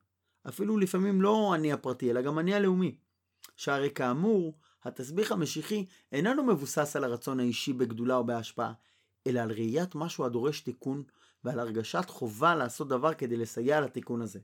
אפילו 0.47 0.77
לפעמים 0.77 1.21
לא 1.21 1.55
אני 1.55 1.73
הפרטי, 1.73 2.11
אלא 2.11 2.21
גם 2.21 2.39
אני 2.39 2.53
הלאומי. 2.53 2.95
שהרי 3.55 3.89
כאמור, 3.91 4.57
התסביך 4.83 5.31
המשיחי 5.31 5.85
איננו 6.11 6.43
מבוסס 6.43 6.95
על 6.95 7.03
הרצון 7.03 7.39
האישי 7.39 7.73
בגדולה 7.73 8.15
או 8.15 8.23
בהשפעה, 8.23 8.73
אלא 9.27 9.39
על 9.39 9.51
ראיית 9.51 9.95
משהו 9.95 10.25
הדורש 10.25 10.61
תיקון, 10.61 11.03
ועל 11.43 11.59
הרגשת 11.59 12.05
חובה 12.09 12.55
לעשות 12.55 12.87
דבר 12.87 13.13
כדי 13.13 13.37
לסייע 13.37 13.81
לתיקון 13.81 14.21
הזה. 14.21 14.39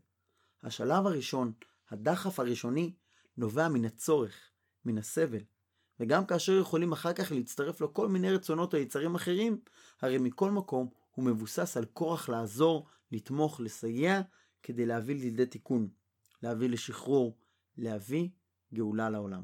השלב 0.64 1.08
הראשון, 1.08 1.52
הדחף 1.90 2.40
הראשוני, 2.40 2.94
נובע 3.38 3.68
מן 3.68 3.86
הצורך, 3.86 4.36
מן 4.86 4.98
הסבל. 4.98 5.44
וגם 6.00 6.26
כאשר 6.26 6.60
יכולים 6.60 6.92
אחר 6.92 7.14
כך 7.14 7.32
להצטרף 7.32 7.82
לו 7.82 7.94
כל 7.94 8.08
מיני 8.08 8.32
רצונות 8.32 8.74
או 8.74 8.80
יצרים 8.80 9.16
אחרים, 9.16 9.62
הרי 10.02 10.18
מכל 10.18 10.52
מקום 10.52 10.90
הוא 11.12 11.26
מבוסס 11.26 11.78
על 11.78 11.86
כורח 11.86 12.30
לעזור, 12.30 12.88
לתמוך, 13.12 13.60
לסייע, 13.60 14.22
כדי 14.64 14.86
להביא 14.86 15.16
לידי 15.16 15.46
תיקון, 15.46 15.90
להביא 16.44 16.70
לשחרור, 16.70 17.38
להביא 17.78 18.30
גאולה 18.74 19.10
לעולם. 19.10 19.44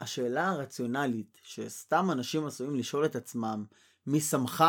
השאלה 0.00 0.48
הרציונלית 0.48 1.38
שסתם 1.42 2.10
אנשים 2.10 2.46
עשויים 2.46 2.76
לשאול 2.76 3.04
את 3.04 3.16
עצמם, 3.16 3.64
מי 4.06 4.20
שמך? 4.20 4.64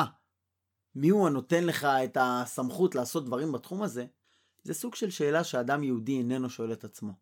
מי 0.96 1.10
הוא 1.10 1.28
הנותן 1.28 1.64
לך 1.64 1.86
את 1.86 2.18
הסמכות 2.22 2.96
לעשות 2.96 3.26
דברים 3.26 3.52
בתחום 3.52 3.84
הזה? 3.84 4.06
זה 4.64 4.74
סוג 4.74 4.96
של 4.96 5.10
שאלה 5.10 5.44
שאדם 5.44 5.84
יהודי 5.84 6.18
איננו 6.18 6.50
שואל 6.50 6.74
את 6.74 6.84
עצמו. 6.84 7.14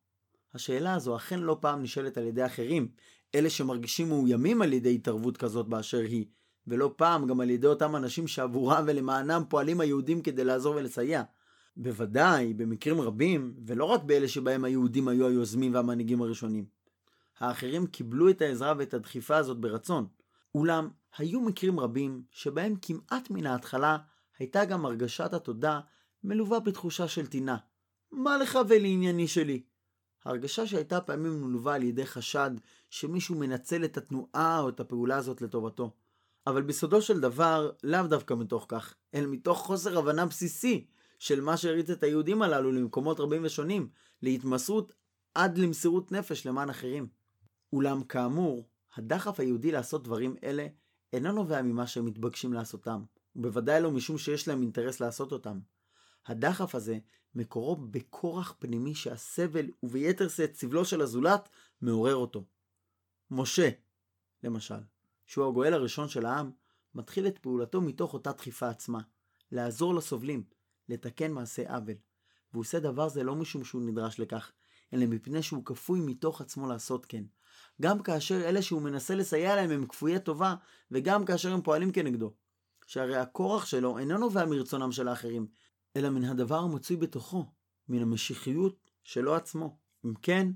השאלה 0.53 0.93
הזו 0.93 1.15
אכן 1.15 1.39
לא 1.39 1.57
פעם 1.61 1.81
נשאלת 1.81 2.17
על 2.17 2.23
ידי 2.23 2.45
אחרים, 2.45 2.91
אלה 3.35 3.49
שמרגישים 3.49 4.09
מאוימים 4.09 4.61
על 4.61 4.73
ידי 4.73 4.95
התערבות 4.95 5.37
כזאת 5.37 5.67
באשר 5.67 5.99
היא, 5.99 6.25
ולא 6.67 6.93
פעם 6.95 7.27
גם 7.27 7.39
על 7.39 7.49
ידי 7.49 7.67
אותם 7.67 7.95
אנשים 7.95 8.27
שעבורם 8.27 8.83
ולמענם 8.87 9.43
פועלים 9.49 9.79
היהודים 9.79 10.21
כדי 10.21 10.43
לעזור 10.43 10.75
ולסייע. 10.75 11.23
בוודאי, 11.77 12.53
במקרים 12.53 13.01
רבים, 13.01 13.53
ולא 13.65 13.85
רק 13.85 14.03
באלה 14.03 14.27
שבהם 14.27 14.63
היהודים 14.63 15.07
היו 15.07 15.27
היוזמים 15.27 15.73
והמנהיגים 15.73 16.21
הראשונים. 16.21 16.65
האחרים 17.39 17.87
קיבלו 17.87 18.29
את 18.29 18.41
העזרה 18.41 18.73
ואת 18.77 18.93
הדחיפה 18.93 19.37
הזאת 19.37 19.57
ברצון. 19.57 20.07
אולם, 20.55 20.89
היו 21.17 21.41
מקרים 21.41 21.79
רבים 21.79 22.23
שבהם 22.31 22.75
כמעט 22.81 23.29
מן 23.29 23.45
ההתחלה 23.45 23.97
הייתה 24.39 24.65
גם 24.65 24.85
הרגשת 24.85 25.33
התודה 25.33 25.79
מלווה 26.23 26.59
בתחושה 26.59 27.07
של 27.07 27.27
טינה. 27.27 27.57
מה 28.11 28.37
לך 28.37 28.59
ולענייני 28.69 29.27
שלי? 29.27 29.63
הרגשה 30.25 30.67
שהייתה 30.67 31.01
פעמים 31.01 31.41
מלווה 31.41 31.75
על 31.75 31.83
ידי 31.83 32.05
חשד 32.05 32.51
שמישהו 32.89 33.35
מנצל 33.35 33.85
את 33.85 33.97
התנועה 33.97 34.59
או 34.59 34.69
את 34.69 34.79
הפעולה 34.79 35.17
הזאת 35.17 35.41
לטובתו. 35.41 35.91
אבל 36.47 36.61
בסודו 36.61 37.01
של 37.01 37.19
דבר, 37.19 37.71
לאו 37.83 38.03
דווקא 38.03 38.33
מתוך 38.33 38.65
כך, 38.69 38.93
אלא 39.13 39.27
מתוך 39.27 39.57
חוסר 39.57 39.99
הבנה 39.99 40.25
בסיסי 40.25 40.85
של 41.19 41.41
מה 41.41 41.57
שהריץ 41.57 41.89
את 41.89 42.03
היהודים 42.03 42.41
הללו 42.41 42.71
למקומות 42.71 43.19
רבים 43.19 43.45
ושונים, 43.45 43.89
להתמסרות 44.21 44.93
עד 45.35 45.57
למסירות 45.57 46.11
נפש 46.11 46.47
למען 46.47 46.69
אחרים. 46.69 47.07
אולם 47.73 48.03
כאמור, 48.03 48.67
הדחף 48.95 49.39
היהודי 49.39 49.71
לעשות 49.71 50.03
דברים 50.03 50.35
אלה 50.43 50.67
אינו 51.13 51.31
נובע 51.31 51.61
ממה 51.61 51.87
שהם 51.87 52.05
מתבקשים 52.05 52.53
לעשותם, 52.53 53.03
ובוודאי 53.35 53.81
לא 53.81 53.91
משום 53.91 54.17
שיש 54.17 54.47
להם 54.47 54.61
אינטרס 54.61 54.99
לעשות 54.99 55.31
אותם. 55.31 55.59
הדחף 56.25 56.75
הזה 56.75 56.97
מקורו 57.35 57.75
בכורח 57.75 58.55
פנימי 58.59 58.95
שהסבל 58.95 59.65
וביתר 59.83 60.27
שאת 60.27 60.55
סבלו 60.55 60.85
של 60.85 61.01
הזולת 61.01 61.49
מעורר 61.81 62.15
אותו. 62.15 62.43
משה, 63.31 63.69
למשל, 64.43 64.79
שהוא 65.25 65.47
הגואל 65.47 65.73
הראשון 65.73 66.09
של 66.09 66.25
העם, 66.25 66.51
מתחיל 66.95 67.27
את 67.27 67.37
פעולתו 67.37 67.81
מתוך 67.81 68.13
אותה 68.13 68.31
דחיפה 68.31 68.69
עצמה, 68.69 68.99
לעזור 69.51 69.95
לסובלים, 69.95 70.43
לתקן 70.89 71.31
מעשה 71.31 71.73
עוול. 71.75 71.95
והוא 72.51 72.61
עושה 72.61 72.79
דבר 72.79 73.09
זה 73.09 73.23
לא 73.23 73.35
משום 73.35 73.63
שהוא 73.63 73.81
נדרש 73.81 74.19
לכך, 74.19 74.51
אלא 74.93 75.05
מפני 75.05 75.43
שהוא 75.43 75.65
כפוי 75.65 75.99
מתוך 75.99 76.41
עצמו 76.41 76.67
לעשות 76.67 77.05
כן. 77.05 77.23
גם 77.81 78.03
כאשר 78.03 78.49
אלה 78.49 78.61
שהוא 78.61 78.81
מנסה 78.81 79.15
לסייע 79.15 79.55
להם 79.55 79.71
הם 79.71 79.87
כפויי 79.87 80.19
טובה, 80.19 80.55
וגם 80.91 81.25
כאשר 81.25 81.53
הם 81.53 81.61
פועלים 81.61 81.91
כנגדו. 81.91 82.33
שהרי 82.87 83.17
הכורח 83.17 83.65
שלו 83.65 83.97
אינו 83.97 84.17
נובע 84.17 84.45
מרצונם 84.45 84.91
של 84.91 85.07
האחרים, 85.07 85.47
אלא 85.95 86.09
מן 86.09 86.23
הדבר 86.23 86.59
המצוי 86.59 86.97
בתוכו, 86.97 87.45
מן 87.89 88.01
המשיחיות 88.01 88.91
שלו 89.03 89.35
עצמו. 89.35 89.77
אם 90.05 90.13
כן, 90.21 90.51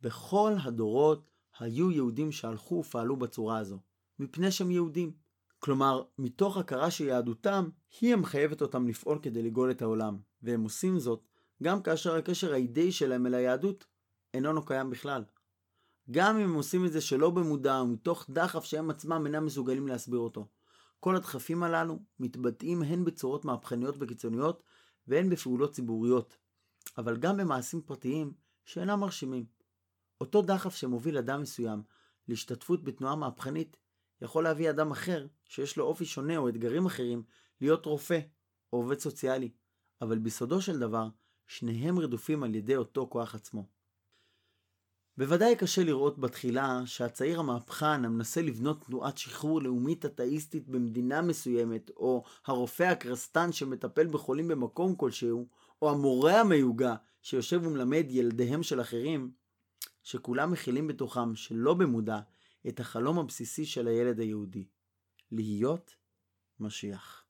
בכל 0.00 0.52
הדורות 0.62 1.30
היו 1.58 1.90
יהודים 1.90 2.32
שהלכו 2.32 2.74
ופעלו 2.74 3.16
בצורה 3.16 3.58
הזו, 3.58 3.78
מפני 4.18 4.50
שהם 4.50 4.70
יהודים. 4.70 5.12
כלומר, 5.58 6.02
מתוך 6.18 6.56
הכרה 6.56 6.90
שיהדותם 6.90 7.68
היא 8.00 8.12
המחייבת 8.12 8.62
אותם 8.62 8.88
לפעול 8.88 9.18
כדי 9.22 9.42
לגאול 9.42 9.70
את 9.70 9.82
העולם, 9.82 10.18
והם 10.42 10.62
עושים 10.62 10.98
זאת 10.98 11.28
גם 11.62 11.82
כאשר 11.82 12.14
הקשר 12.14 12.52
האידאי 12.52 12.92
שלהם 12.92 13.26
אל 13.26 13.34
היהדות 13.34 13.86
איננו 14.34 14.64
קיים 14.64 14.90
בכלל. 14.90 15.24
גם 16.10 16.36
אם 16.36 16.42
הם 16.42 16.54
עושים 16.54 16.84
את 16.84 16.92
זה 16.92 17.00
שלא 17.00 17.30
במודע 17.30 17.82
ומתוך 17.82 18.26
דחף 18.30 18.64
שהם 18.64 18.90
עצמם 18.90 19.26
אינם 19.26 19.46
מסוגלים 19.46 19.88
להסביר 19.88 20.18
אותו. 20.18 20.48
כל 21.00 21.16
הדחפים 21.16 21.62
הללו 21.62 21.98
מתבטאים 22.20 22.82
הן 22.82 23.04
בצורות 23.04 23.44
מהפכניות 23.44 23.94
וקיצוניות 23.98 24.62
והן 25.06 25.30
בפעולות 25.30 25.72
ציבוריות, 25.72 26.36
אבל 26.98 27.16
גם 27.16 27.36
במעשים 27.36 27.82
פרטיים 27.82 28.32
שאינם 28.64 29.00
מרשימים. 29.00 29.44
אותו 30.20 30.42
דחף 30.42 30.74
שמוביל 30.74 31.18
אדם 31.18 31.42
מסוים 31.42 31.82
להשתתפות 32.28 32.84
בתנועה 32.84 33.16
מהפכנית 33.16 33.76
יכול 34.24 34.44
להביא 34.44 34.70
אדם 34.70 34.90
אחר, 34.90 35.26
שיש 35.48 35.76
לו 35.76 35.84
אופי 35.84 36.04
שונה 36.04 36.36
או 36.36 36.48
אתגרים 36.48 36.86
אחרים, 36.86 37.22
להיות 37.60 37.86
רופא 37.86 38.20
או 38.72 38.78
עובד 38.78 38.98
סוציאלי, 38.98 39.50
אבל 40.00 40.18
ביסודו 40.18 40.60
של 40.60 40.78
דבר, 40.78 41.08
שניהם 41.46 41.98
רדופים 41.98 42.42
על 42.42 42.54
ידי 42.54 42.76
אותו 42.76 43.06
כוח 43.10 43.34
עצמו. 43.34 43.66
בוודאי 45.16 45.56
קשה 45.56 45.84
לראות 45.84 46.18
בתחילה 46.18 46.82
שהצעיר 46.86 47.40
המהפכן 47.40 48.04
המנסה 48.04 48.42
לבנות 48.42 48.84
תנועת 48.84 49.18
שחרור 49.18 49.62
לאומית 49.62 50.04
אתאיסטית 50.04 50.68
במדינה 50.68 51.22
מסוימת, 51.22 51.90
או 51.96 52.24
הרופא 52.46 52.82
הקרסטן 52.82 53.52
שמטפל 53.52 54.06
בחולים 54.06 54.48
במקום 54.48 54.96
כלשהו, 54.96 55.48
או 55.82 55.90
המורה 55.90 56.40
המיוגע 56.40 56.94
שיושב 57.22 57.60
ומלמד 57.64 58.06
ילדיהם 58.08 58.62
של 58.62 58.80
אחרים, 58.80 59.30
שכולם 60.02 60.50
מכילים 60.50 60.86
בתוכם, 60.86 61.34
שלא 61.34 61.74
במודע, 61.74 62.20
את 62.68 62.80
החלום 62.80 63.18
הבסיסי 63.18 63.64
של 63.64 63.88
הילד 63.88 64.20
היהודי, 64.20 64.68
להיות 65.32 65.96
משיח. 66.60 67.23